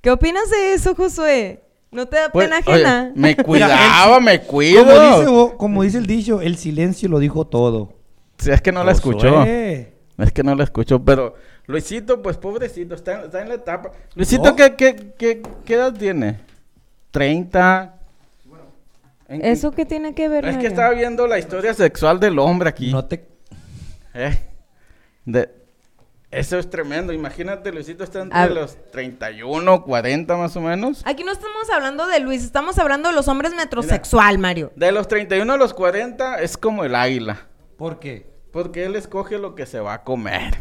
[0.00, 1.62] ¿Qué opinas de eso, Josué?
[1.90, 3.12] ¿No te da Pues, pena oye, ajena?
[3.16, 4.84] me cuidaba, me cuido.
[4.86, 7.94] Como dice, o- como dice el dicho, el silencio lo dijo todo.
[8.38, 9.38] Si es que no la escuchó.
[9.38, 9.94] Josué.
[10.16, 11.34] Es que no la escuchó, pero
[11.66, 13.90] Luisito, pues pobrecito, está, está en la etapa.
[14.14, 14.56] Luisito, ¿No?
[14.56, 16.38] ¿qué, qué, qué, qué edad tiene?
[17.12, 17.92] ¿30?
[19.30, 22.68] En- ¿Eso qué tiene que ver, Es que estaba viendo la historia sexual del hombre
[22.68, 22.90] aquí.
[22.92, 23.26] No te...
[24.12, 24.38] Eh,
[25.24, 25.48] de-
[26.32, 27.12] Eso es tremendo.
[27.12, 31.02] Imagínate, Luisito está entre A- los 31, 40 más o menos.
[31.06, 34.72] Aquí no estamos hablando de Luis, estamos hablando de los hombres metrosexual, Mario.
[34.76, 37.46] De los 31 a los 40 es como el águila.
[37.76, 38.28] ¿Por qué?
[38.52, 40.58] Porque él escoge lo que se va a comer.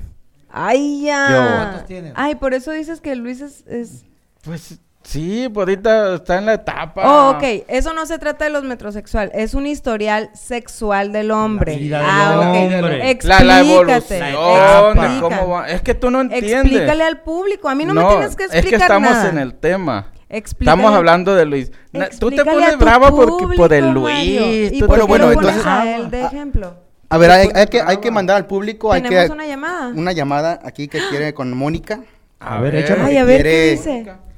[0.47, 1.57] Ay, ya.
[1.57, 2.13] ¿Cuántos tienes?
[2.15, 3.65] Ay, por eso dices que Luis es...
[3.67, 4.05] es-
[4.43, 7.01] Pues sí, pues ahorita está en la etapa.
[7.05, 7.63] Oh, ok.
[7.67, 9.31] Eso no se trata de los metrosexual.
[9.33, 11.75] Es un historial sexual del hombre.
[11.77, 12.73] vida del ah, ok.
[12.73, 13.09] hombre.
[13.11, 13.43] Explícate.
[13.45, 15.19] La, la evolución explica.
[15.21, 15.69] cómo va.
[15.69, 16.53] Es que tú no entiendes.
[16.53, 17.69] Explícale al público.
[17.69, 19.29] A mí no, me tienes que explicar es que estamos nada.
[19.29, 20.11] en el tema.
[20.29, 21.71] Explícale- Estamos hablando de Luis.
[21.91, 23.89] Na- Tú te Explícale pones brava porque público, por el.
[23.89, 24.71] Luis.
[24.71, 26.75] ¿Y tú por Bueno, entonces- a él de ejemplo?
[27.09, 29.27] A ver, hay, hay que, hay que mandar al público, hay que...
[29.31, 29.87] una llamada.
[29.87, 32.01] Una llamada aquí que quiere con Mónica,
[32.39, 33.01] A ver, échale.
[33.03, 34.28] Ay, a ver qué quiere- dice.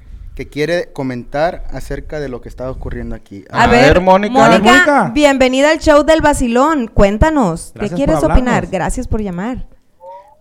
[0.41, 3.45] Que quiere comentar acerca de lo que está ocurriendo aquí.
[3.51, 4.33] A, A ver, ver, Mónica.
[4.33, 5.11] Mónica, Mónica.
[5.13, 6.87] bienvenida al show del vacilón.
[6.87, 8.65] Cuéntanos, Gracias ¿qué quieres opinar?
[8.65, 9.67] Gracias por llamar.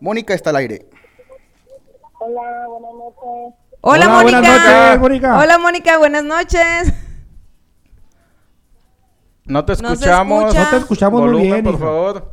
[0.01, 0.86] Mónica está al aire.
[2.18, 2.66] Hola,
[3.82, 4.22] Hola, Mónica.
[4.40, 5.38] buenas noches, Mónica.
[5.38, 6.94] Hola, Mónica, buenas noches.
[9.44, 10.44] No te No escuchamos.
[10.44, 10.64] escucha.
[10.64, 11.82] No te escuchamos muy bien, por hija.
[11.84, 12.32] favor.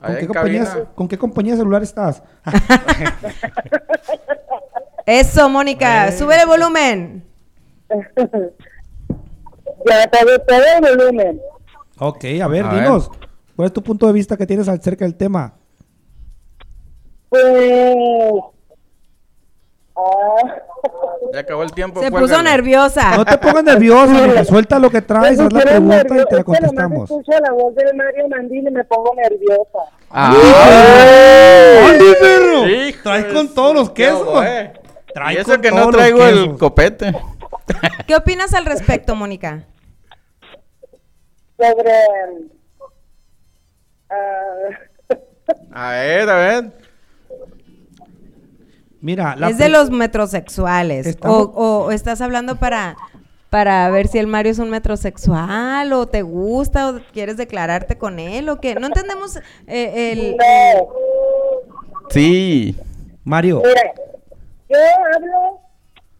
[0.00, 0.84] ¿Con qué, compañía.
[0.94, 2.22] ¿Con qué compañía celular estás?
[5.06, 7.24] Eso, Mónica, sube el volumen.
[9.84, 11.40] Ya pagué todo el volumen.
[11.98, 12.82] ok, a ver, A ver.
[12.84, 13.10] dinos.
[13.56, 15.54] ¿Cuál es tu punto de vista que tienes acerca del tema?
[17.28, 17.94] Pues.
[19.96, 20.54] Ah,
[21.32, 22.00] Ya acabó el tiempo.
[22.00, 23.16] Se puso nerviosa.
[23.16, 26.28] No te pongas nervioso, mija, suelta lo que traes, haz la pregunta y nerviosa.
[26.28, 27.10] te la contestamos.
[27.10, 29.78] escucho la voz de Mario Mandil y me pongo nerviosa.
[30.10, 30.32] Ah,
[31.90, 32.62] ¡Ande, perro!
[33.02, 34.44] Traes con todos los quesos.
[34.44, 34.72] eh.
[35.14, 37.12] Trae Y eso que no traigo el copete.
[38.06, 39.64] ¿Qué opinas al respecto, Mónica?
[41.58, 41.92] Sobre.
[44.10, 45.14] ah,
[45.72, 46.72] A ver, a ver.
[49.00, 51.06] Mira, la es de los metrosexuales.
[51.06, 52.96] Estamos- O, o estás hablando para,
[53.50, 58.18] para ver si el Mario es un metrosexual o te gusta o quieres declararte con
[58.20, 58.76] él o qué.
[58.76, 60.36] No entendemos eh, el...
[60.36, 60.88] no.
[62.10, 62.76] Sí.
[63.24, 63.82] Mario, Mira,
[64.72, 64.78] yo
[65.14, 65.60] hablo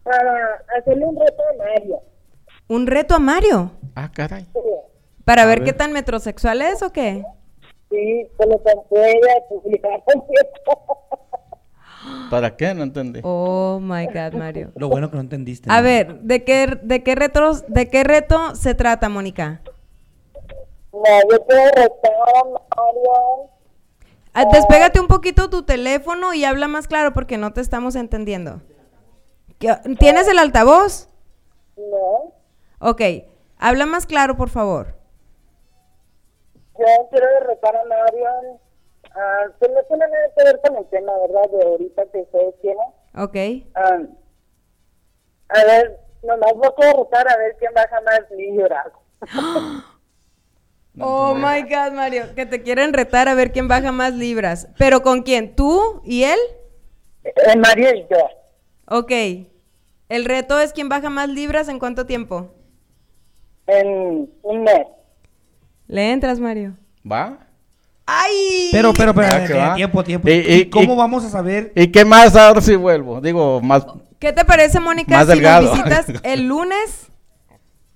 [0.03, 2.01] para hacerle un reto a Mario.
[2.67, 3.71] ¿Un reto a Mario?
[3.95, 4.43] Ah, caray.
[4.53, 4.59] Sí,
[5.25, 5.67] ¿Para ver, ver.
[5.67, 7.23] qué tan metrosexual es o qué?
[7.89, 10.03] Sí, se lo puede publicar.
[12.29, 12.73] ¿Para qué?
[12.73, 13.21] No entendí.
[13.23, 14.71] Oh my God, Mario.
[14.75, 15.69] lo bueno que no entendiste.
[15.71, 15.83] A ¿no?
[15.83, 19.61] ver, ¿de qué, de qué retos, de qué reto se trata, Mónica?
[20.91, 23.49] No, yo quiero retar a Mario.
[24.33, 28.61] Ah, Despégate un poquito tu teléfono y habla más claro porque no te estamos entendiendo.
[29.59, 31.07] ¿Qué- ¿Tienes el altavoz?
[31.77, 32.33] No,
[32.79, 33.01] Ok,
[33.59, 34.95] habla más claro, por favor.
[36.77, 38.59] yo quiero retar a Mario.
[39.59, 41.49] Pues no tiene nada que ver con el tema, ¿verdad?
[41.51, 42.87] De ahorita que ustedes tienen.
[43.15, 43.67] Ok.
[43.75, 43.99] Ah,
[45.49, 48.21] a ver, nomás voy a retar a ver quién baja más
[50.99, 54.67] Oh my God, Mario, que te quieren retar a ver quién baja más libras.
[54.77, 55.55] ¿Pero con quién?
[55.55, 56.37] ¿Tú y él?
[57.23, 58.17] Eh, Mario y yo.
[58.97, 59.11] Ok.
[60.09, 62.53] El reto es quién baja más libras en cuánto tiempo.
[63.65, 64.85] En un mes.
[65.87, 66.75] ¿Le entras, Mario?
[67.09, 67.39] ¿Va?
[68.05, 68.69] ¡Ay!
[68.71, 69.75] Pero, pero, pero, va.
[69.75, 70.27] tiempo, tiempo.
[70.29, 71.71] Y- ¿Y, y- cómo y- vamos a saber?
[71.75, 73.21] ¿Y qué más ahora si vuelvo?
[73.21, 73.85] Digo, más.
[74.19, 75.63] ¿Qué te parece, Mónica, Más si delgado.
[75.75, 77.07] nos visitas el lunes?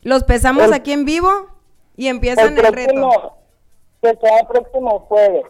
[0.01, 1.29] Los pesamos El- aquí en vivo
[1.97, 2.93] y El empiezan el reto.
[2.93, 3.37] próximo,
[4.01, 5.43] que sea el próximo jueves.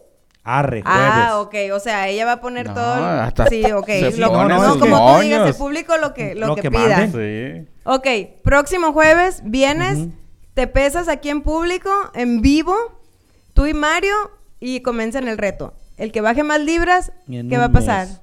[0.43, 1.01] Arre, jueves.
[1.03, 2.95] Ah, ok, o sea, ella va a poner No, todo.
[2.97, 3.89] el- hasta Sí, ok.
[4.17, 7.07] Lo, no, como tú digas, el público lo que, lo Lo que, que pida.
[7.11, 7.67] Sí.
[7.83, 8.07] Ok,
[8.43, 10.07] próximo jueves vienes,
[10.53, 12.75] te pesas aquí en público, en vivo,
[13.53, 14.15] tú y Mario,
[14.61, 15.73] y comienzan el reto.
[15.97, 18.07] El que baje más libras, ¿qué va a pasar?
[18.07, 18.21] mes.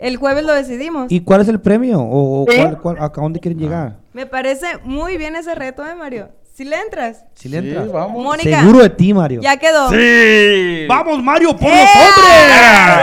[0.00, 1.12] El jueves lo decidimos.
[1.12, 2.00] ¿Y cuál es el premio?
[2.00, 2.56] ¿O, o ¿Sí?
[2.56, 3.98] cuál, cuál- a dónde quieren llegar?
[4.12, 6.30] Me parece muy bien ese reto, ¿eh, Mario?
[6.56, 7.24] Si le entras.
[7.34, 7.90] Si le Sí, entras.
[7.90, 8.22] vamos.
[8.22, 9.40] Mónica, Seguro de ti, Mario.
[9.42, 9.90] ya quedó.
[9.90, 10.86] Sí.
[10.88, 11.80] ¡Vamos, Mario, por ¡Eh!
[11.80, 13.00] los Ah,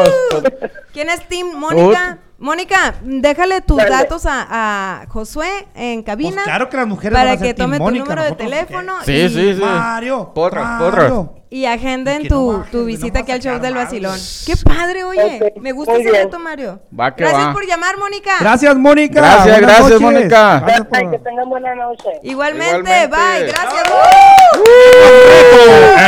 [0.00, 0.50] hombres!
[0.50, 0.70] vamos.
[0.92, 2.18] ¿Quién es Team Mónica?
[2.38, 4.46] Mónica, déjale tus datos a,
[5.02, 6.32] a Josué en cabina.
[6.34, 8.32] Pues claro que las mujeres van Para a ser que tome tu Mónica, número de
[8.32, 9.60] teléfono Sí, y, sí, sí.
[9.62, 10.32] Mario.
[10.34, 11.32] Porras, Mario.
[11.48, 14.18] y agenden Y que no tu, no visita aquí a al show del vacilón.
[14.46, 15.54] ¡Qué padre, oye!
[15.60, 16.80] Me gusta ese reto, Mario.
[16.98, 17.52] Va que Gracias va.
[17.52, 18.32] por llamar, Mónica.
[18.40, 19.20] Gracias, Mónica.
[19.20, 20.00] Gracias, Buenas gracias, noches.
[20.00, 20.60] Mónica.
[20.60, 22.08] Gracias por- Ay, que tengan buena noche.
[22.24, 23.06] Igualmente, Igualmente.
[23.06, 23.92] bye, gracias.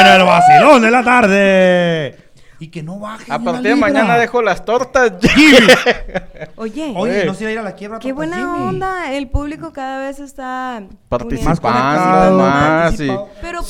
[0.00, 2.25] En el vacilón de la tarde.
[2.58, 3.30] Y que no baje.
[3.30, 5.12] A partir de mañana dejo las tortas.
[6.56, 7.26] Oye, Oye, Eh.
[7.26, 7.98] no se iba a ir a la quiebra.
[7.98, 8.68] qué buena Jimmy.
[8.68, 9.12] onda.
[9.12, 13.10] El público cada vez está Participando Más y-.
[13.42, 13.68] Pero ¿por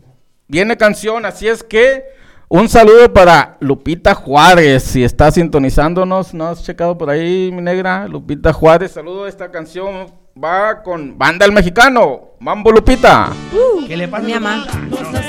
[0.48, 2.02] viene canción, así es que
[2.48, 8.08] un saludo para Lupita Juárez, si está sintonizándonos, ¿no has checado por ahí, mi negra?
[8.08, 10.08] Lupita Juárez, saludo, esta canción
[10.42, 13.32] va con Banda El Mexicano, Mambo Lupita.
[13.86, 14.24] ¿Qué le pasa?
[14.24, 14.66] Mi mamá.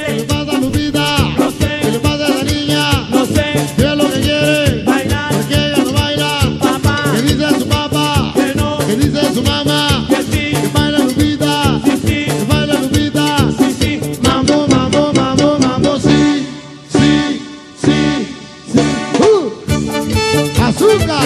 [0.06, 1.18] ¿Qué le pasa a Lupita?
[1.38, 1.80] No sé.
[1.82, 3.10] ¿Qué le pasa a la niña?
[3.10, 3.54] No sé.
[3.76, 4.84] ¿Qué es lo que quiere?
[4.84, 5.32] Bailar.
[5.32, 6.40] ¿Por qué ella no baila?
[6.62, 7.04] Papá.
[7.16, 8.34] ¿Qué dice su papá?
[8.36, 8.78] Que no.
[8.80, 10.06] ¿Qué dice su mamá?
[10.10, 10.54] Que sí.
[10.62, 11.82] Que baila Lupita.
[11.84, 12.26] Sí, sí.
[12.26, 13.38] Que baila Lupita.
[13.58, 14.20] Sí, sí.
[14.22, 16.48] Mambo, mambo, mambo, mambo, sí.
[16.90, 17.42] Sí,
[17.82, 18.28] sí,
[18.74, 18.82] sí.
[19.20, 20.64] ¡Uh!
[20.64, 21.24] ¡Azúcar!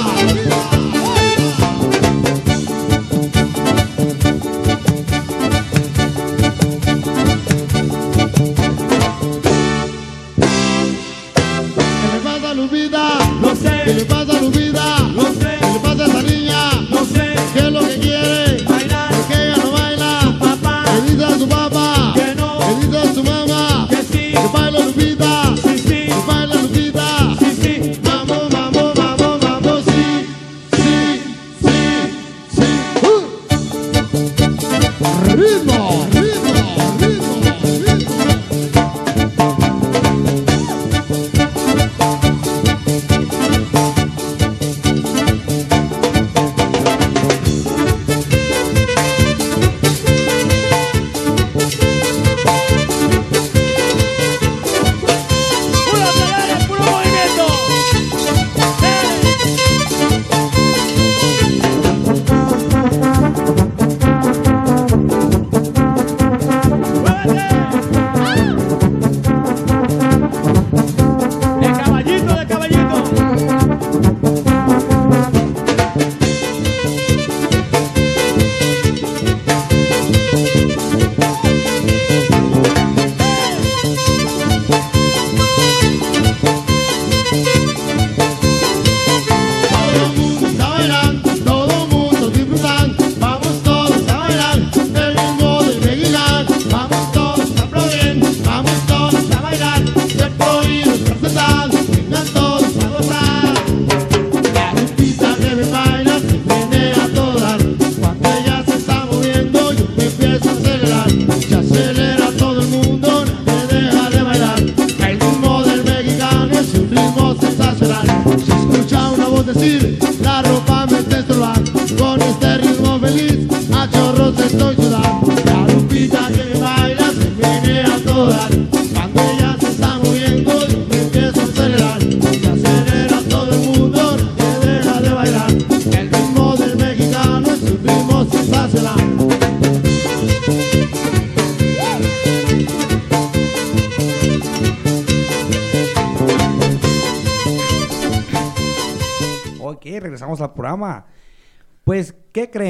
[13.89, 14.28] ¿Qué le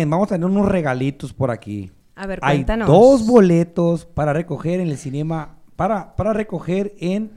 [0.07, 1.91] Vamos a tener unos regalitos por aquí.
[2.15, 2.87] A ver, Hay cuéntanos.
[2.87, 7.31] dos boletos para recoger en el cinema, para, para recoger en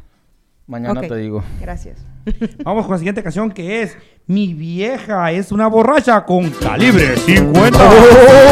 [0.66, 1.42] Mañana te digo.
[1.60, 1.98] Gracias.
[2.64, 3.96] Vamos con la siguiente canción que es
[4.28, 7.78] Mi vieja es una borracha con calibre 50.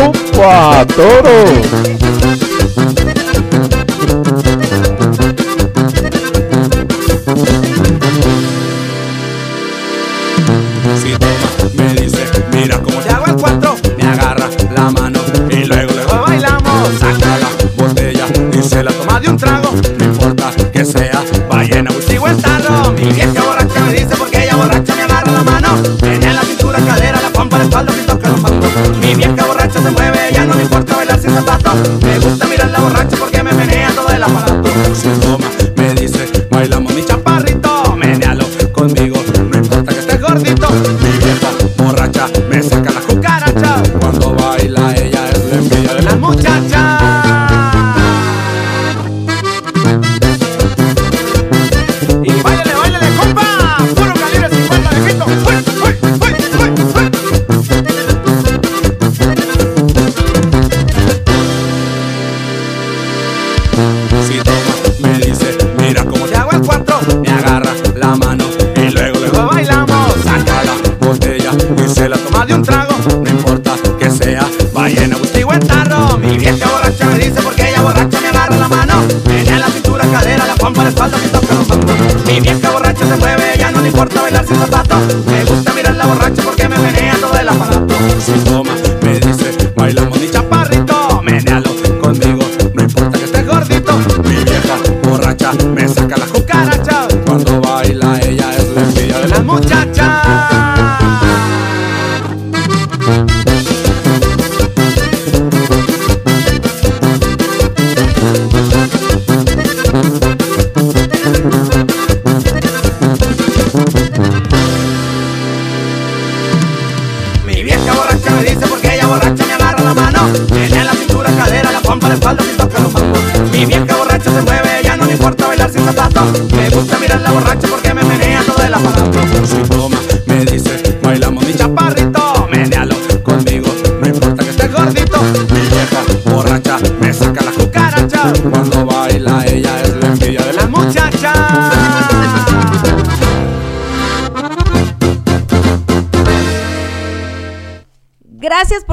[0.08, 0.84] ¡Opa!
[0.86, 2.49] ¡Toro!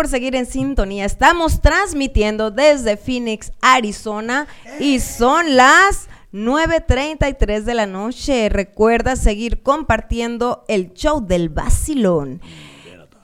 [0.08, 1.04] Por seguir en sintonía.
[1.04, 4.48] Estamos transmitiendo desde Phoenix, Arizona
[4.80, 8.48] y son las 9.33 de la noche.
[8.48, 12.42] Recuerda seguir compartiendo el show del vacilón.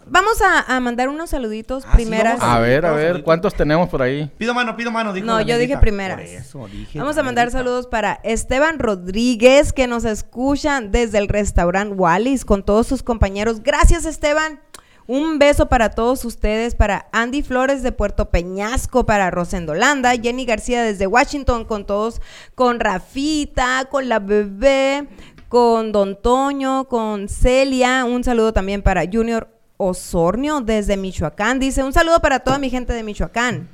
[0.06, 2.42] Vamos a, a mandar unos saluditos Ah, primeras.
[2.42, 4.30] A ver, a ver, ¿cuántos tenemos por ahí?
[4.38, 5.14] Pido mano, pido mano.
[5.14, 6.18] dijo No, yo dije primeras.
[6.18, 11.30] Por eso dije Vamos a mandar saludos para Esteban Rodríguez, que nos escucha desde el
[11.30, 13.64] restaurante Wallis con todos sus compañeros.
[13.64, 14.60] Gracias, Esteban.
[15.06, 20.82] Un beso para todos ustedes, para Andy Flores de Puerto Peñasco, para Rosendolanda, Jenny García
[20.82, 22.22] desde Washington, con todos,
[22.56, 25.08] con Rafita, con la bebé,
[25.50, 28.06] con Don Toño, con Celia.
[28.06, 31.60] Un saludo también para Junior Osornio desde Michoacán.
[31.60, 33.68] Dice, un saludo para toda mi gente de Michoacán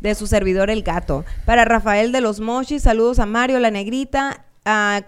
[0.00, 1.24] de su servidor El Gato.
[1.44, 5.02] Para Rafael de los Mochis, saludos a Mario La Negrita, a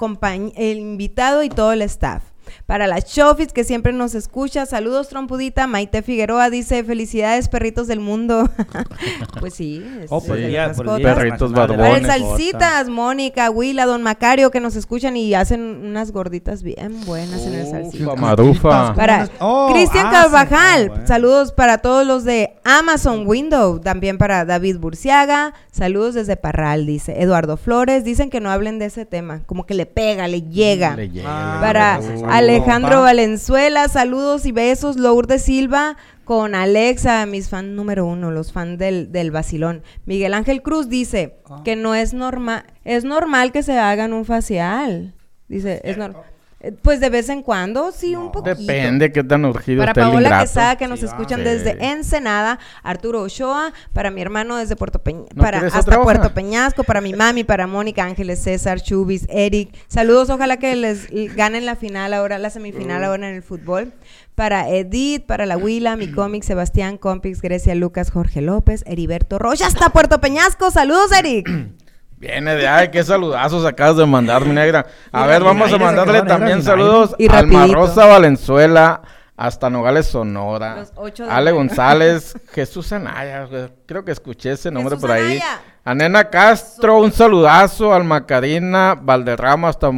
[0.56, 2.22] el invitado y todo el staff.
[2.68, 5.66] Para la Chofis, que siempre nos escucha, saludos trompudita.
[5.66, 8.50] Maite Figueroa dice, felicidades perritos del mundo.
[9.40, 9.82] pues sí.
[10.02, 12.02] es- Oh, por es el de día- las día Perritos Para el barbones.
[12.06, 12.28] mascota.
[12.28, 17.54] Salsitas, Mónica, Willa, Don Macario, que nos escuchan y hacen unas gorditas bien buenas en
[17.54, 18.04] el Salsita.
[18.12, 18.94] Ufa, Marufa.
[18.94, 20.10] Para Oh, Cristian ah.
[20.10, 21.06] Carvajal, bueno.
[21.06, 27.22] saludos para todos los de Amazon Window, también para David Burciaga, saludos desde Parral, dice
[27.22, 30.96] Eduardo Flores, dicen que no hablen de ese tema, como que le pega, le llega.
[30.96, 32.22] Le llega, Ah, para entonces,
[32.62, 33.02] Alejandro.
[33.02, 39.10] Valenzuela, saludos y besos, Lourdes Silva, con Alexa, mis fan número uno, los fans del,
[39.12, 39.82] del vacilón.
[40.04, 41.62] Miguel Ángel Cruz dice Ah.
[41.64, 45.14] que no es normal, es normal que se hagan un facial.
[45.48, 46.22] Dice, es normal.
[46.60, 48.56] Eh, Pues de vez en cuando, sí, un poquito.
[48.56, 50.44] Depende qué tan urgido Para está el Paola ingrato.
[50.44, 51.44] Quesada, que nos Sí, escuchan Sí.
[51.44, 56.02] desde Ensenada, Arturo Ochoa, para mi hermano desde Puerto Peña, ¿No para hasta?
[56.02, 59.72] Puerto Peñasco, para mi mami, para Mónica Ángeles, César, Chubis, Eric.
[59.86, 61.06] Saludos, ojalá que les
[61.36, 63.92] ganen la final ahora, la semifinal ahora en el fútbol.
[64.34, 69.66] Para Edith, para la Huila, mi cómic, Sebastián Compix, Grecia Lucas, Jorge López, Heriberto Rocha,
[69.66, 70.70] hasta Puerto Peñasco.
[70.70, 71.48] Saludos, Eric.
[72.18, 74.86] Viene de ay, qué saludazos acabas de mandar, mi negra.
[75.12, 77.14] A Y ver, vamos a mandarle también saludos.
[77.16, 77.68] Y a Alma.
[77.68, 79.02] Rosa Valenzuela,
[79.36, 80.76] hasta Nogales, Sonora.
[80.78, 81.52] Los ocho de Ale.
[81.52, 83.46] González, Jesús Anaya,
[83.86, 85.36] creo que escuché ese nombre Jesús por ahí.
[85.36, 85.60] Anaya.
[85.84, 89.88] A Nena Castro, un saludazo, al Macarina Valderrama, hasta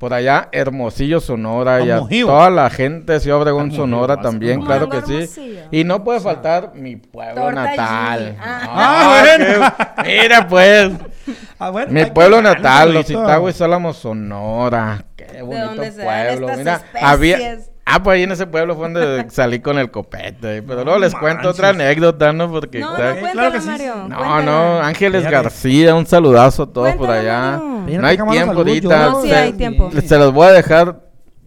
[0.00, 4.54] por allá, Hermosillo, Sonora, y a toda la gente de Ciudad Obregón, Hermosillo, Sonora también,
[4.56, 5.58] ¿cómo claro que sí.
[5.70, 8.18] Y no puede faltar mi pueblo Torta natal.
[8.24, 8.36] Jimmy.
[8.40, 8.62] Ah.
[8.72, 9.72] Ah, bueno.
[10.02, 10.90] qué- Mira, pues.
[11.58, 13.10] Ah, bueno, Mi que pueblo natal, Los.
[13.10, 15.04] Itagües, Álamos, Sonora.
[15.16, 16.46] Qué bonito donde se dan pueblo.
[16.48, 17.02] estas Mira, especies.
[17.04, 17.58] había.
[17.84, 20.62] Ah, pues ahí en ese pueblo fue donde salí con el copete.
[20.62, 22.50] Pero luego les cuento otra anécdota, ¿no?
[22.50, 22.78] Porque.
[22.78, 23.66] No, está- no, claro que sí.
[23.68, 23.94] Mario.
[24.08, 24.42] no, cuéntala.
[24.42, 25.34] no, Ángeles Fíjate.
[25.42, 27.56] García, un saludazo a todos por allá.
[27.58, 28.88] No hay tiempo ahorita.
[29.06, 29.10] yo.
[29.10, 29.90] No, sí se- hay tiempo.
[30.04, 31.00] Se los voy a dejar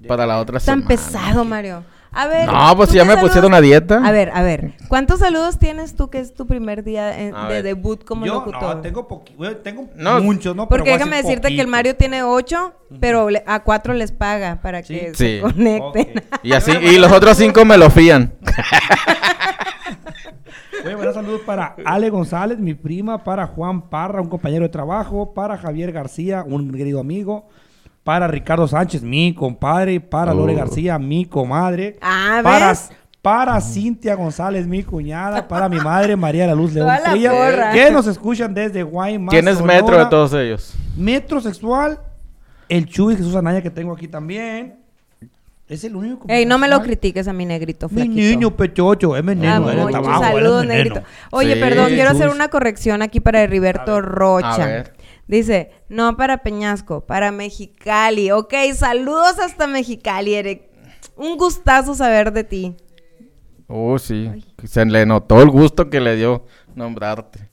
[0.08, 0.88] para la otra Tan semana.
[0.88, 1.84] pesado, Mario.
[2.16, 2.48] A ver.
[2.48, 4.02] No, pues ¿tú ya me saludos- pusieron a dieta.
[4.06, 4.74] A ver, a ver.
[4.88, 7.64] ¿Cuántos saludos tienes tú que es tu primer día en- de ver.
[7.64, 8.76] debut como Yo, locutor?
[8.76, 9.08] no, tengo,
[9.38, 10.70] bueno, tengo No, muchos, ¿no?
[10.70, 11.68] Porque déjame decir decirte que el.
[11.68, 15.40] Mario tiene ocho, pero le- a cuatro les paga para que Sí.
[15.40, 15.82] se conecten.
[16.20, 16.40] Ok.
[16.44, 18.34] Y así, y los otros cinco me lo fían.
[20.84, 24.70] Voy a mandar saludos para Ale González, mi prima, para Juan Parra, un compañero de
[24.70, 27.48] trabajo, para Javier García, un querido amigo,
[28.04, 30.58] para Ricardo Sánchez, mi compadre, para Lore Oh.
[30.58, 32.90] García, mi comadre, Ah, para, ¿ves?
[33.22, 37.72] para Cintia González, mi cuñada, para mi madre María la Luz León porra.
[37.72, 39.32] que nos escuchan desde Guaymas.
[39.32, 39.82] ¿Quién es Sonora.
[39.82, 40.74] metro de todos ellos?
[40.98, 42.00] Metrosexual,
[42.68, 44.76] el Chuy Jesús Anaya que tengo aquí también.
[45.70, 46.26] Es el único.
[46.28, 48.16] Ey, no me lo critiques a mi negrito Mi flaquito.
[48.16, 51.02] niño pechocho, es mi Ah, él es saludos, mi negrito.
[51.32, 51.60] Oye, Sí.
[51.62, 54.56] perdón, quiero hacer una corrección aquí para Heriberto A Rocha.
[54.56, 54.94] A ver.
[55.28, 58.32] Dice, no para Peñasco, para Mexicali.
[58.32, 60.64] Ok, saludos hasta Mexicali, Eric.
[61.16, 62.76] Un gustazo saber de ti.
[63.68, 64.30] Oh, sí.
[64.66, 66.46] Se le notó el gusto que le dio
[66.76, 67.50] nombrarte.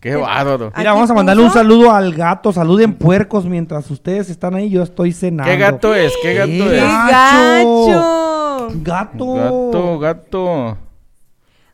[0.00, 0.70] Qué bárbaro.
[0.76, 2.52] Mira, vamos a mandarle puso- un saludo al gato.
[2.52, 4.68] Saluden puercos mientras ustedes están ahí.
[4.70, 5.50] Yo estoy cenando.
[5.50, 6.12] ¿Qué gato es?
[6.22, 6.82] ¿Qué gato ¡Qué es?
[6.82, 7.86] gacho!
[7.88, 8.68] gacho!
[8.82, 9.34] Gato.
[9.34, 10.78] Gato, gato.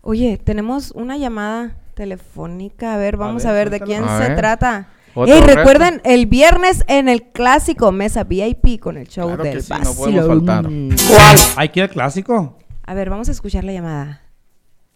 [0.02, 2.94] Oye, tenemos una llamada telefónica.
[2.94, 4.04] A ver, vamos a ver, ver, de quién.
[4.04, 4.36] A se ver.
[4.36, 4.88] trata.
[5.14, 5.54] Otro Ey, reto.
[5.56, 9.72] recuerden, el viernes en el clásico Mesa VIP con el show Claro que del sí,
[9.82, 10.66] no podemos faltar.
[11.56, 12.58] ¿Hay que ir al clásico?
[12.84, 14.22] A ver, vamos a escuchar la llamada.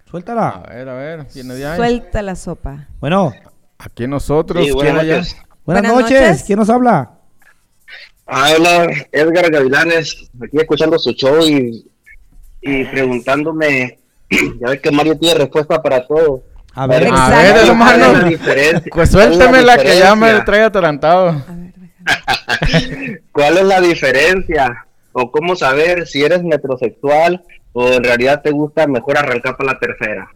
[0.06, 0.62] A Suéltala.
[0.70, 1.26] ver, a ver.
[1.32, 1.76] ¿Quién de ahí?
[1.76, 2.88] Suelta la sopa.
[3.00, 3.32] Bueno,
[3.78, 4.64] Aquí nosotros.
[4.64, 5.36] Sí, ¿Quién buenas noches.
[5.66, 6.20] buenas, Buenas noches.
[6.28, 6.42] noches.
[6.44, 7.10] ¿Quién nos habla?
[8.26, 11.86] Habla Edgar Gavilanes, aquí escuchando su show y,
[12.62, 13.98] y preguntándome,
[14.60, 16.42] ya ves que Mario tiene respuesta para todo.
[16.76, 17.36] A ver, A Exacto.
[17.36, 18.12] ver, ¿Cuál es hermano.
[18.12, 18.90] la diferencia?
[18.92, 21.28] Pues ¿Cuál es la suéltame la que ya me trae atarantado.
[21.28, 23.20] A ver, déjame.
[23.32, 24.86] ¿Cuál es la diferencia?
[25.12, 29.78] ¿O cómo saber si eres metrosexual o en realidad te gusta mejor arrancar para la
[29.78, 30.28] tercera?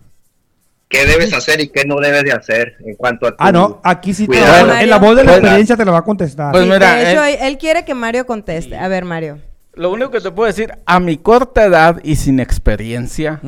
[0.88, 3.80] ¿Qué debes hacer y qué no debes de hacer en cuanto a tu Ah, no,
[3.84, 6.02] aquí sí te la- en la voz de la Pues- experiencia te la va a
[6.04, 6.50] contestar.
[6.52, 8.76] Pues mira, de hecho, eh, él, él quiere que Mario conteste.
[8.76, 9.38] A ver, Mario.
[9.80, 13.40] Lo único que te puedo decir, a mi corta edad y sin experiencia,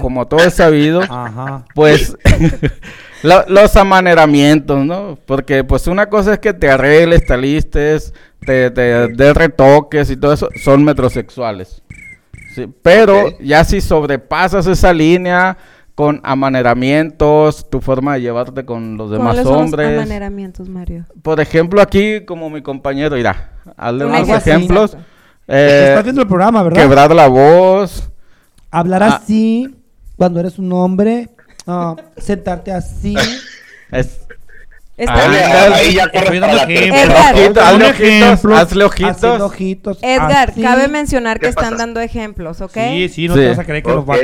[0.00, 1.64] como todo es sabido, Ajá.
[1.74, 2.14] pues
[3.22, 5.18] lo- los amaneramientos, ¿no?
[5.26, 8.12] Porque pues una cosa es que te arregles, te alistes,
[8.44, 11.82] te, te des retoques y todo eso, son metrosexuales.
[12.54, 15.56] Sí, pero ya si sobrepasas esa línea
[15.94, 19.88] con amaneramientos, tu forma de llevarte con los demás ¿Cuáles son los hombres.
[19.96, 21.04] amaneramientos, Mario?
[21.22, 24.36] Por ejemplo, aquí como mi compañero, mira, hazle Un unos ejemplo.
[24.52, 24.90] ejemplos.
[24.94, 25.17] Exacto.
[25.48, 26.82] Eh, Estás viendo el programa, ¿verdad?
[26.82, 28.08] quebrar la voz.
[28.70, 29.20] Hablar Ah.
[29.22, 29.74] así
[30.16, 31.28] cuando eres un hombre.
[31.66, 33.14] ah, sentarte así.
[33.90, 34.20] Es,
[34.96, 36.18] Está- Ah, Edgar, ahí ya hazle
[38.84, 39.10] ojitos, ojitos.
[39.14, 40.60] haciendo ojitos, Edgar, así.
[40.62, 41.76] cabe mencionar que ¿Qué están pasa?
[41.76, 42.72] dando ejemplos, ¿ok?
[42.74, 43.40] Sí, sí, no Sí.
[43.40, 44.08] te vas a creer que los Ok.
[44.08, 44.16] va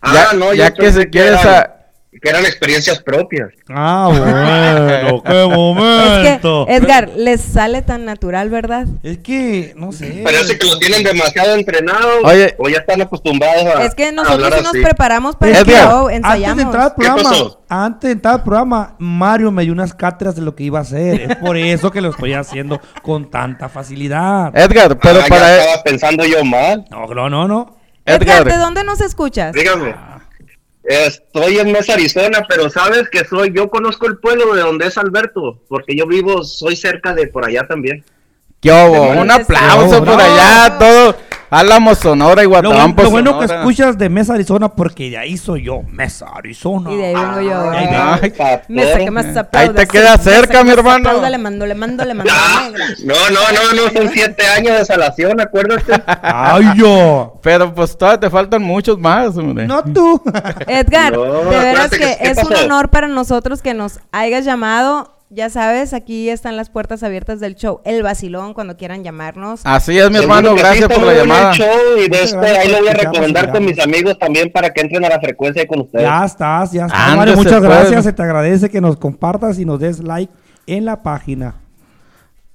[0.00, 1.76] Ah, Ya- no, ya yo que pensé se quiere eran- esa-
[2.10, 3.50] que eran experiencias propias.
[3.68, 6.66] Ah, bueno, qué Es que, momento.
[6.68, 8.86] Edgar, les sale tan natural, ¿verdad?
[9.02, 10.22] Es que, no sé.
[10.24, 12.54] Parece que lo tienen demasiado entrenado Oye.
[12.58, 14.82] o ya están acostumbrados a Es que nosotros sí nos así.
[14.82, 16.62] preparamos para el show, Antes de ensayamos.
[16.64, 17.30] entrar al ¿Qué programa,
[17.68, 20.82] antes de entrar al programa, Mario me dio unas cátedras de lo que iba a
[20.82, 21.20] hacer.
[21.20, 24.56] Es por eso que lo estoy haciendo con tanta facilidad.
[24.56, 26.84] Edgar, pero Ah, ya para estaba pensando yo mal.
[26.90, 27.76] No, no, no, no.
[28.06, 29.52] Edgar, Edgar, ¿de dónde nos escuchas?
[29.52, 29.94] Dígame.
[30.88, 34.96] Estoy en Mesa, Arizona, pero sabes que soy, yo conozco el pueblo de donde es
[34.96, 38.02] Alberto, porque yo vivo, soy cerca de por allá también.
[38.58, 39.10] ¿Qué hubo?
[39.20, 41.16] Un aplauso por allá, todo.
[41.50, 45.18] Álamo, Sonora y Lo, bueno- Guatabampo, lo bueno que escuchas de Mesa Arizona porque de
[45.18, 46.92] ahí soy yo, Mesa Arizona.
[46.92, 47.70] Y de ahí vengo yo.
[47.70, 47.86] Ay,
[48.38, 51.08] Ay, Mesa, que más Ahí te queda cerca, mi hermano.
[51.08, 52.32] aplauda, le mando, le mando, le mando.
[53.04, 55.92] No, no, no, no, son siete años de salación, acuérdate.
[56.22, 57.38] Ay, yo.
[57.42, 59.66] Pero pues todavía te faltan muchos más, hombre.
[59.66, 60.20] No tú.
[60.66, 62.64] Edgar, No, de veras que que- ¿qué es un pasó?
[62.64, 65.14] honor para nosotros que nos hayas llamado.
[65.30, 69.60] Ya sabes, aquí están las puertas abiertas del show El Vacilón cuando quieran llamarnos.
[69.64, 70.54] Así es, mi hermano.
[70.54, 71.52] Gracias por la llamada.
[71.52, 71.66] show
[72.02, 75.04] y de este, ahí lo voy a recomendar con mis amigos también para que entren
[75.04, 76.06] a la frecuencia ahí con ustedes.
[76.06, 77.16] Ya estás, ya estás.
[77.16, 78.04] Mario, muchas gracias.
[78.04, 80.32] Se te agradece que nos compartas y nos des like
[80.66, 81.56] en la página.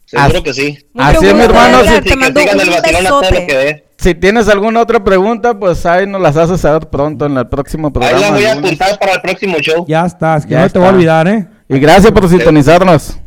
[0.05, 0.77] Seguro As- que sí.
[0.97, 3.47] Así es, mi hermano, sí, te mando un besote.
[3.47, 3.87] que dé.
[3.97, 7.87] Si tienes alguna otra pregunta, pues ahí nos las haces saber pronto en el próximo
[7.87, 8.19] Ahí programa.
[8.19, 9.85] la voy a apuntar para el próximo show.
[9.87, 11.47] Ya estás, que Ya no te voy a olvidar, ¿eh?
[11.69, 13.17] Y gracias por sintonizarnos.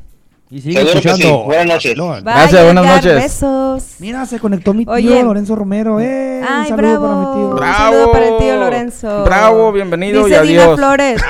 [0.49, 1.09] Y sigue Seguro que sí.
[1.09, 1.43] escuchando.
[1.45, 1.97] Buenas noches.
[1.97, 3.23] Bye, Gracias, buenas Edgar, noches.
[3.23, 3.85] Besos.
[3.99, 5.23] Mira, se conectó mi tío Oye.
[5.25, 5.99] Lorenzo Romero.
[5.99, 7.03] Eh, un Ay, saludo bravo.
[7.03, 7.49] para mi tío.
[7.51, 7.77] Un Bravo.
[7.79, 9.25] saludo para el tío Lorenzo.
[9.25, 10.77] Bravo, bienvenido Dice y Dina adiós.
[10.79, 11.23] Flores.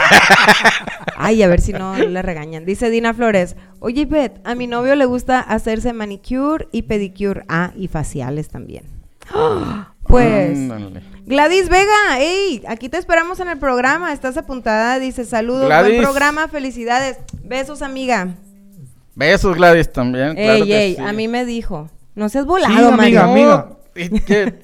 [1.17, 2.67] Ay, a ver si no le regañan.
[2.67, 3.57] Dice Dina Flores.
[3.79, 7.43] Oye, Beth, a mi novio le gusta hacerse manicure y pedicure.
[7.49, 8.85] Ah, y faciales también.
[10.09, 10.57] Pues.
[10.57, 11.03] Ándale.
[11.27, 14.13] Gladys Vega, ey, aquí te esperamos en el programa.
[14.13, 15.01] Estás apuntada.
[15.01, 15.95] Dice saludos, Gladys.
[15.95, 17.19] buen programa, felicidades.
[17.43, 18.29] Besos, amiga.
[19.17, 20.35] Besos, Gladys, también.
[20.37, 21.03] claro ey, que ey, sí.
[21.03, 21.91] a mí me dijo.
[22.15, 23.69] No seas volado, Sí, amiga, amiga.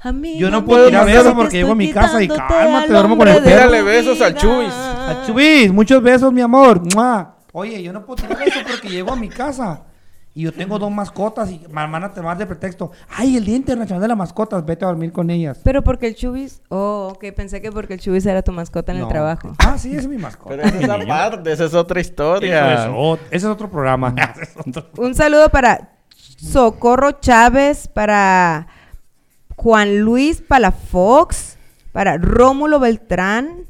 [0.00, 3.16] Amiga, Yo no puedo tirar besos que porque llego a mi casa y cálmate, duermo
[3.16, 3.46] con el perro.
[3.46, 4.34] Tírale besos al.
[4.34, 4.72] Chubis.
[4.72, 6.82] A Chubis, muchos besos, mi amor.
[6.94, 7.36] ¡Mua!
[7.52, 9.84] Oye, yo no puedo tirar eso porque llego a mi casa.
[10.32, 12.92] Y yo tengo dos mascotas y mi hermana te va de pretexto.
[13.16, 15.58] Ay, el Día Internacional de las Mascotas, vete a dormir con ellas.
[15.64, 16.62] Pero porque el Chubis.
[16.68, 19.52] Oh, ok, pensé que porque el Chubis era tu mascota en el trabajo.
[19.58, 20.50] Ah, sí, es mi mascota.
[20.50, 22.74] Pero esa es aparte, esa es otra historia.
[22.84, 24.14] Eso es ese es otro programa.
[24.40, 25.94] Ese es otro- Un saludo para
[26.36, 28.68] Socorro Chávez, para
[29.56, 31.56] Juan Luis Palafox,
[31.92, 33.66] para Rómulo Beltrán.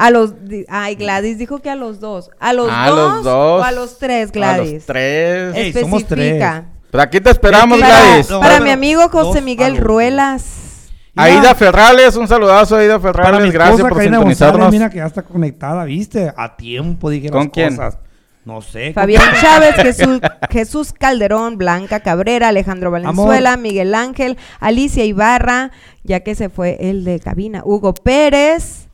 [0.00, 0.44] A los.
[0.48, 2.30] di- Ay, Gladys dijo que a los dos.
[2.38, 3.60] ¿A los, A dos, los dos.
[3.60, 4.72] O a los tres, A Gladys?
[4.74, 5.54] los tres.
[5.56, 6.66] Ey, somos Especifica.
[6.90, 8.30] Pero aquí te esperamos, Para, Gladys.
[8.30, 9.76] No, para mi amigo José dos Miguel.
[9.76, 10.88] Ruelas.
[11.16, 14.70] Aida Ferrales, un saludazo a Aida Para mi Ferrales, gracias por Karina González, sintonizarnos.
[14.72, 16.32] mira que ya está conectada, ¿viste?
[16.36, 17.70] A tiempo dije ¿Con las quién?
[17.70, 17.98] cosas.
[18.44, 18.92] No sé.
[18.94, 25.72] Fabián Chávez, Jesús, Jesús Calderón, Blanca Cabrera, Alejandro Valenzuela, Miguel Ángel, Alicia Ibarra,
[26.04, 28.87] ya que se fue el de cabina, Hugo Pérez,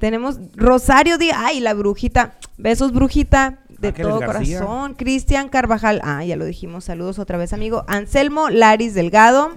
[0.00, 4.58] tenemos Rosario Díaz, ay, la brujita, besos brujita, de Ángeles todo García.
[4.58, 9.52] corazón, Cristian Carvajal, ah, ya lo dijimos, saludos otra vez, amigo, Anselmo Laris Delgado,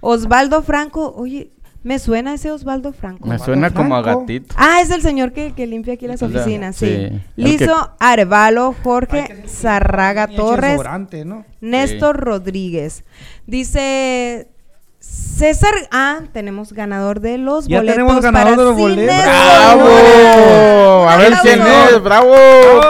[0.00, 1.50] Osvaldo Franco, oye,
[1.82, 3.26] me suena ese Osvaldo Franco.
[3.26, 4.54] Me suena como a gatito.
[4.58, 10.28] Ah, es el señor que, que limpia aquí las oficinas, sí, Lizo Arevalo, Jorge Zarraga
[10.28, 10.80] Torres,
[11.24, 11.44] ¿no?
[11.60, 13.04] Néstor Rodríguez.
[13.46, 14.48] Dice
[15.00, 19.16] César, ah, tenemos ganador de los Ya boletos tenemos ganador para de los boletos.
[19.24, 21.08] ¡Bravo!
[21.08, 22.02] A ver quién es.
[22.02, 22.34] ¡Bravo!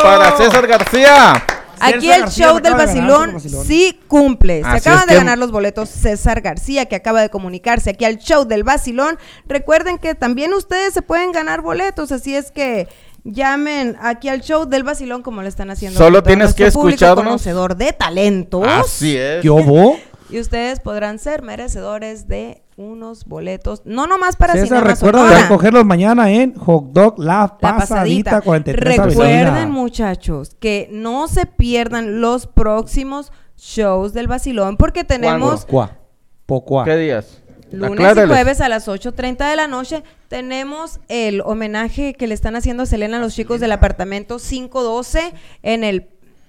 [0.03, 1.35] Para César García.
[1.82, 4.61] Aquí César el García show del vacilón sí cumple.
[4.62, 8.05] Se Así acaban de que- ganar los boletos César García, que acaba de comunicarse aquí
[8.05, 9.16] al show del vacilón.
[9.47, 12.89] Recuerden que también ustedes se pueden ganar boletos, así es que
[13.23, 15.97] llamen aquí al show del vacilón como lo están haciendo.
[15.99, 17.24] Solo tienes que escucharnos.
[17.24, 18.66] conocedor de talentos.
[18.66, 19.43] Así es.
[19.45, 19.97] ¿Yo vos?
[20.31, 25.28] Y ustedes podrán ser merecedores de unos boletos, no nomás para César, Cinema recuerda de
[25.28, 25.43] Sonora.
[25.43, 28.40] recogerlos mañana en Hot Dog La La Pasadita, pasadita.
[28.40, 29.66] 43 Recuerden, Avenida.
[29.66, 35.98] muchachos, que no se pierdan los próximos shows del Vacilón, porque tenemos Pocua.
[36.47, 36.85] Pocua.
[36.85, 37.40] ¿Qué días?
[37.73, 40.02] lunes y jueves a las 8.30 de la noche.
[40.28, 45.32] Tenemos el homenaje que le están haciendo a Selena a los chicos del apartamento 512
[45.62, 46.09] en el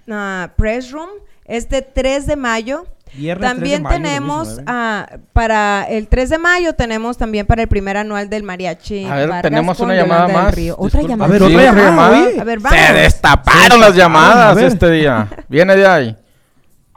[0.09, 1.09] ah, Press Room.
[1.45, 2.85] Este 3 de mayo.
[3.13, 4.65] Viernes 3 de también mayo, tenemos 2019.
[4.67, 9.05] ah, para el 3 de mayo, tenemos también para el primer anual del mariachi.
[9.05, 10.53] A ver, Vargas tenemos una llamada más.
[10.77, 11.07] Otra Disculpa.
[11.07, 11.25] llamada.
[11.25, 12.07] A ver, Sí, otra otra llamada.
[12.41, 12.93] A ver, Se vamos.
[13.01, 15.27] destaparon las llamadas este día.
[15.49, 16.17] Viene de ahí.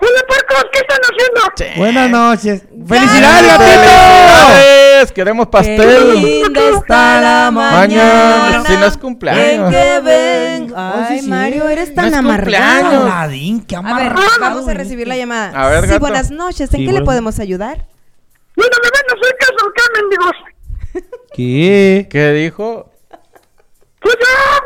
[0.06, 1.76] Hola, puercos, ¿qué están haciendo?
[1.78, 2.62] Buenas noches.
[2.86, 3.64] ¡Felicidades, gatito!
[3.64, 5.12] ¡Felicidades!
[5.12, 6.14] Queremos Qué pastel.
[6.20, 8.48] linda está la Mañana.
[8.50, 8.64] mañana.
[8.66, 9.70] Si no es cumpleaños.
[9.70, 10.72] que ven.
[10.76, 11.28] Oh, sí, Ay, sí.
[11.30, 12.80] Mario, eres No tan es amargado.
[12.82, 13.12] cumpleaños.
[13.14, 14.28] Aladín, qué A ver, amargado.
[14.40, 15.52] vamos a recibir la llamada.
[15.58, 16.00] A ver, sí, gato.
[16.00, 16.60] buenas noches.
[16.74, 17.04] ¿En Sí, qué le bueno.
[17.06, 17.86] podemos ayudar?
[18.56, 20.36] Bueno, bebé, no soy caso, ¿qué mendigos?
[21.34, 22.08] ¿Qué?
[22.10, 22.90] ¿Qué dijo?
[24.00, 24.60] Pues ya,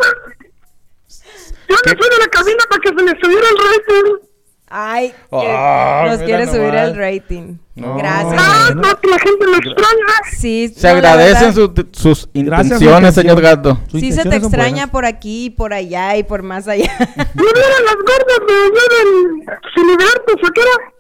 [1.69, 1.91] yo ¿Qué?
[1.95, 4.28] no soy de la cabina para que se le subiera el rating.
[4.71, 7.57] Ay, que Ah, nos quiere subir el rating.
[7.75, 7.97] No.
[7.97, 8.35] Gracias.
[8.37, 10.37] Ah, no, que la gente lo extraña.
[10.37, 13.41] Sí, Se no, agradecen su- sus intenciones, señor.
[13.41, 13.79] Gato.
[13.91, 14.91] Sus Sí se te extraña buenas.
[14.91, 16.91] por aquí, y por allá y por más allá.
[17.35, 20.93] ¿No vieron las gordas de allá del Filiberto, ¿o qué era?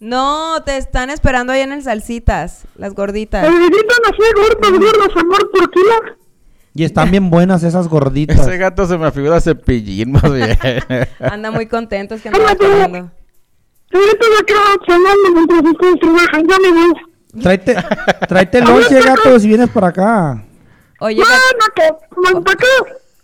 [0.00, 3.44] No, te están esperando ahí en el Salsitas, las gorditas.
[3.44, 5.94] El grito no fue gordos, gordos, amor por kilo.
[6.78, 8.38] Y están bien buenas esas gorditas.
[8.38, 10.56] Ese gato se me figura cepillín más bien.
[11.18, 13.10] Anda muy contento, es que andaba comiendo.
[13.90, 16.46] El grito me quedo chamando mientras ustedes trabajan.
[16.48, 16.92] Ya me voy.
[17.42, 17.76] Tráete,
[18.28, 20.44] tráete lonche, gato, si vienes para acá.
[21.00, 22.66] Oye, No, gat- no, que, ¿para qué?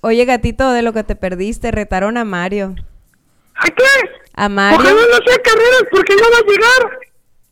[0.01, 2.75] oye, gatito, de lo que te perdiste, retaron a Mario.
[3.55, 3.85] ¿A qué?
[4.35, 4.79] A Mario.
[4.81, 6.99] Ojalá no sea carreras porque no va a llegar.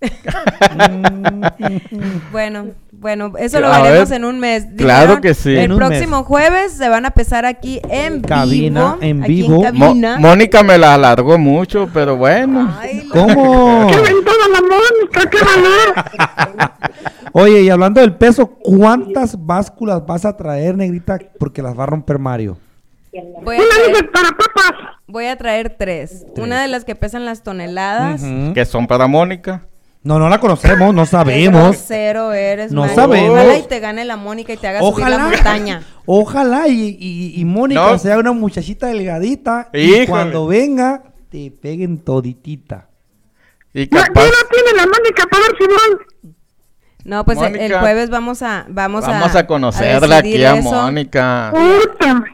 [2.33, 4.67] Bueno, bueno, eso lo A veremos ver, en un mes.
[4.77, 5.55] claro Dijeron, que sí.
[5.57, 8.99] El próximo jueves se van a empezar aquí en Cabina, vivo.
[9.03, 9.67] en aquí vivo.
[9.67, 10.19] en Mo- cabina.
[10.19, 12.73] Mónica me la alargó mucho, pero bueno.
[12.81, 13.89] Ay, ¿Cómo?
[13.91, 15.31] ¡Qué ventada la Mónica!
[15.31, 16.73] ¡Qué valor!
[17.33, 21.19] Oye, y hablando del peso, ¿cuántas básculas vas a traer, negrita?
[21.39, 22.59] Porque las va a romper Mario.
[23.43, 24.73] voy, a Una traer, dice para papas.
[25.07, 26.25] voy a traer tres.
[26.37, 28.23] Una de las que pesan las toneladas.
[28.55, 29.67] Que son para Mónica.
[30.05, 31.63] No, no la conocemos, no Qué sabemos.
[31.77, 32.97] grosero eres, No Mario.
[32.97, 33.31] sabemos.
[33.31, 35.29] Ojalá y te gane la Mónica y te haga subir la Ojalá.
[35.29, 35.83] montaña.
[36.07, 37.99] Ojalá y, y, y Mónica No.
[37.99, 40.07] sea una muchachita delgadita y Híjole.
[40.09, 42.89] cuando venga te peguen toditita.
[43.73, 46.33] Y capaz no tiene la Mónica para ver si voy.
[47.05, 50.57] No, pues el- el Mónica, jueves vamos a vamos, vamos a conocerla aquí decidir a
[50.59, 50.71] eso.
[50.71, 51.53] Mónica.
[51.53, 52.25] Puta.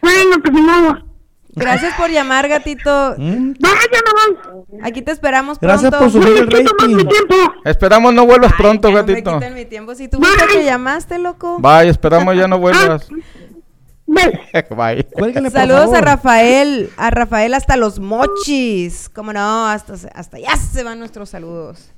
[0.00, 1.05] Bueno, pues modo.
[1.56, 3.14] Gracias por llamar, gatito.
[3.16, 3.54] ¿Mm?
[3.58, 4.80] Vaya, no voy.
[4.82, 6.12] Aquí te esperamos Gracias pronto.
[6.12, 7.08] por subir No el mi rating.
[7.08, 7.34] tiempo.
[7.64, 9.32] Esperamos no vuelvas pronto, Ay, que gatito.
[9.32, 9.94] No me mi tiempo.
[9.94, 11.58] Si tú fuiste que llamaste, loco.
[11.58, 13.08] Bye, esperamos ya no vuelvas.
[14.06, 15.04] Bye.
[15.18, 15.96] Por Saludos favor.
[15.96, 19.08] a Rafael, a Rafael hasta los mochis.
[19.08, 21.90] Como no, hasta, hasta allá se van nuestros saludos.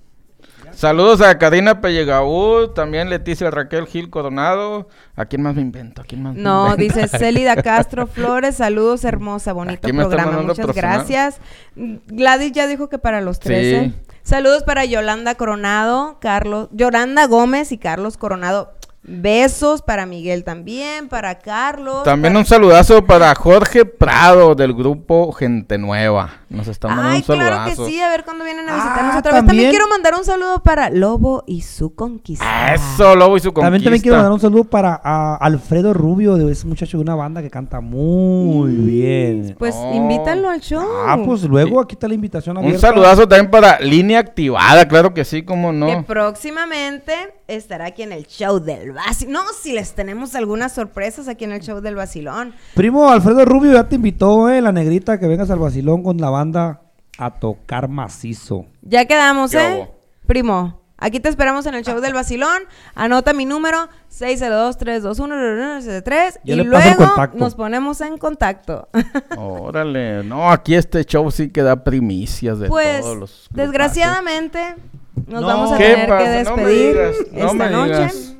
[0.72, 4.88] Saludos a Karina Pellegaú, también Leticia Raquel Gil Coronado.
[5.16, 6.02] ¿A quién más me invento?
[6.02, 10.74] ¿A quién más No, dice Célida Castro Flores, saludos, hermosa, bonito programa, muchas personal.
[10.74, 11.40] gracias.
[11.74, 13.84] Gladys ya dijo que para los 13.
[13.84, 13.94] Sí.
[14.22, 18.77] Saludos para Yolanda Coronado, Carlos, Yolanda Gómez y Carlos Coronado.
[19.10, 22.02] Besos para Miguel también, para Carlos.
[22.04, 26.30] También para- un saludazo para Jorge Prado del grupo Gente Nueva.
[26.50, 27.50] Nos está mandando Ay, un saludazo.
[27.54, 29.44] claro que sí, a ver cuándo vienen a visitarnos Ah, otra vez.
[29.46, 32.74] También quiero mandar un saludo para Lobo y su conquista.
[32.74, 33.66] Eso, Lobo y su conquista.
[33.66, 37.14] También, también quiero mandar un saludo para a Alfredo Rubio, de ese muchacho de una
[37.14, 39.56] banda que canta muy bien.
[39.58, 39.94] Pues Oh.
[39.94, 40.86] invítalo al show.
[41.06, 42.76] Ah, pues luego aquí está la invitación abierta.
[42.76, 46.04] Un saludazo también para Línea Activada, claro que sí, cómo Que no.
[46.04, 47.12] próximamente
[47.48, 49.32] estará aquí en el show del vacilón.
[49.32, 52.54] No, si les tenemos algunas sorpresas aquí en el show del vacilón.
[52.74, 56.30] Primo Alfredo Rubio ya te invitó, eh, la negrita, que vengas al vacilón con la
[56.30, 56.82] banda
[57.18, 58.66] a tocar macizo.
[58.82, 59.88] Ya quedamos, ¿Qué ¿eh?
[60.26, 62.64] Primo, aquí te esperamos en el show del vacilón.
[62.94, 67.38] Anota mi número 602-321-973 Yo y luego contacto.
[67.38, 68.88] nos ponemos en contacto.
[69.36, 73.48] Órale, no, aquí este show sí que da primicias de pues, todos los.
[73.52, 73.72] grupazos.
[75.26, 75.46] Nos No.
[75.46, 76.24] vamos a ¿Qué tener pasa?
[76.24, 77.92] que No despedir digas, esta noche.
[77.94, 78.34] digas.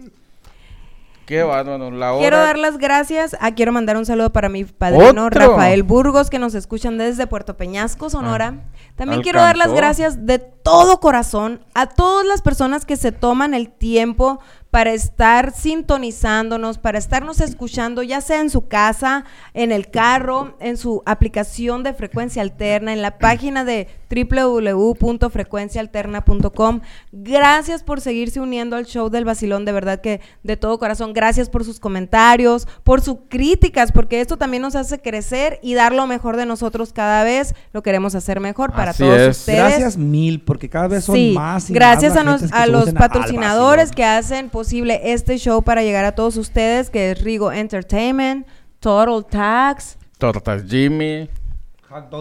[1.26, 2.20] Qué bárbaro, la hora.
[2.22, 3.36] Quiero dar las gracias.
[3.40, 5.50] Ah, quiero mandar un saludo para mi padrino Otro.
[5.50, 8.55] Rafael Burgos, que nos escuchan desde Puerto Peñasco, Sonora.
[8.96, 13.52] También quiero dar las gracias de todo corazón a todas las personas que se toman
[13.52, 14.40] el tiempo
[14.70, 19.24] para estar sintonizándonos, para estarnos escuchando, ya sea en su casa,
[19.55, 26.81] en el carro, en su aplicación de frecuencia alterna, en la página de www.frecuenciaalterna.com.
[27.12, 31.12] Gracias por seguirse uniendo al show del vacilón, de verdad que de todo corazón.
[31.12, 35.93] Gracias por sus comentarios, por sus críticas, porque esto también nos hace crecer y dar
[35.95, 37.55] lo mejor de nosotros cada vez.
[37.73, 39.39] Lo queremos hacer mejor para Así todos es.
[39.39, 39.59] ustedes.
[39.59, 42.23] Gracias mil, porque cada vez son Sí, más y gracias más
[42.53, 47.12] a, nos- los patrocinadores que hacen posible este show para llegar a todos ustedes, que
[47.12, 48.44] es Rigo Entertainment,
[48.80, 51.30] Total Tax Tortas Jimmy.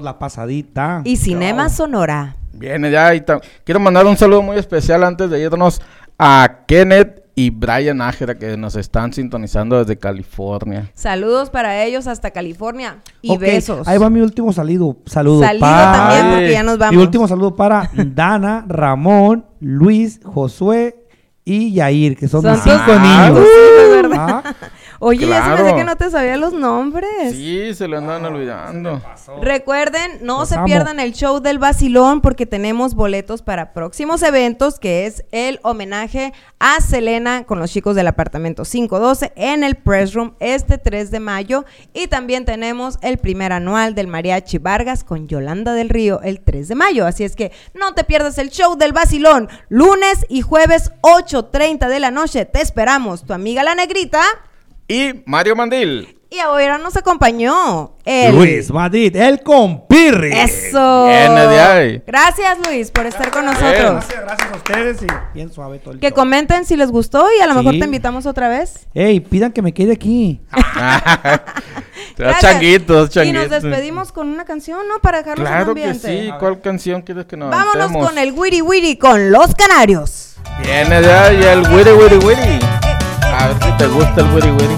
[0.03, 1.01] La pasadita.
[1.03, 2.35] y Cinema Sonora.
[2.53, 3.15] Viene ya.
[3.15, 3.23] y
[3.63, 5.81] Quiero mandar un saludo muy especial antes de irnos
[6.19, 10.91] a Kenneth y Brian Ájera que nos están sintonizando desde California.
[10.93, 13.87] Saludos para ellos hasta California y besos.
[13.87, 14.97] Ahí va mi último saludo.
[15.07, 15.41] Saludo.
[15.59, 16.95] Para- también porque ya nos vamos.
[16.95, 21.06] Mi último saludo para Dana, Ramón, Luis, Josué
[21.47, 23.39] y Yair, que son, Son mis cinco niños.
[23.39, 24.43] sí, ¿verdad?
[24.45, 24.53] Ah,
[24.99, 27.31] Oye, ya se me que no te sabía los nombres.
[27.31, 29.01] Sí, se lo andan olvidando.
[29.41, 30.65] Recuerden, no Los se amo.
[30.65, 36.33] pierdan el show del vacilón porque tenemos boletos para próximos eventos, que es el homenaje
[36.59, 41.19] a Selena con los chicos del apartamento 512 en el Press Room este 3 de
[41.19, 41.65] mayo.
[41.93, 46.67] Y también tenemos el primer anual del Mariachi Vargas con Yolanda del Río el 3
[46.69, 47.05] de mayo.
[47.05, 51.99] Así es que no te pierdas el show del vacilón, lunes y jueves 8.30 de
[51.99, 52.45] la noche.
[52.45, 54.21] Te esperamos, tu amiga la negrita.
[54.87, 56.13] Y Mario Mandil.
[56.29, 58.35] Y ahora nos acompañó el...
[58.35, 60.33] Luis Madrid, el compirri.
[60.33, 61.05] Eso.
[61.05, 62.03] Viene de ahí.
[62.05, 63.71] Gracias Luis por estar con nosotros.
[64.05, 67.41] Gracias, gracias a ustedes y bien suave todo el Que comenten si les gustó y
[67.41, 68.87] a lo mejor te invitamos otra vez.
[68.93, 70.41] Ey, pidan que me quede aquí.
[72.17, 73.63] Los changuitos, Y nos changuitos.
[73.63, 74.99] despedimos con una canción, ¿no?
[74.99, 76.23] Para dejarlos en Claro que ambiente.
[76.25, 76.29] sí.
[76.39, 78.09] ¿Cuál canción quieres que nos Vámonos aventemos?
[78.09, 80.35] con el Wiri Wiri con los canarios.
[80.61, 82.59] Viene de ahí el wiri wiri wiri.
[83.39, 84.77] A ver si te gusta el wiri wiri.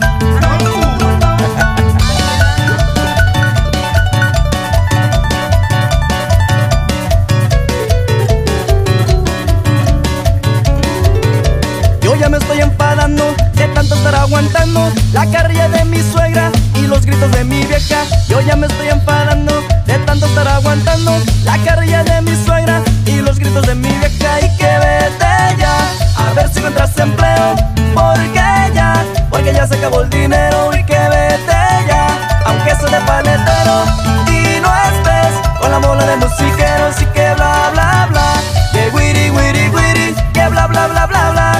[12.02, 16.88] Yo ya me estoy enfadando de tanto estar aguantando la carrilla de mi suegra y
[16.88, 18.04] los gritos de mi vieja.
[18.28, 19.54] Yo ya me estoy enfadando
[19.86, 24.40] de tanto estar aguantando la carrilla de mi suegra y los gritos de mi vieja.
[24.42, 25.78] Y que vete ya,
[26.18, 27.56] a ver si encuentras empleo.
[27.94, 28.94] Porque ya,
[29.30, 30.72] porque ya se acabó el dinero.
[30.74, 32.08] Y que vete ya,
[32.46, 33.84] aunque sea de paletero.
[34.28, 38.34] Y no estés con la mola de musiqueros y que bla bla bla.
[38.72, 41.59] Que wiri wiri wiri, que bla bla bla bla bla.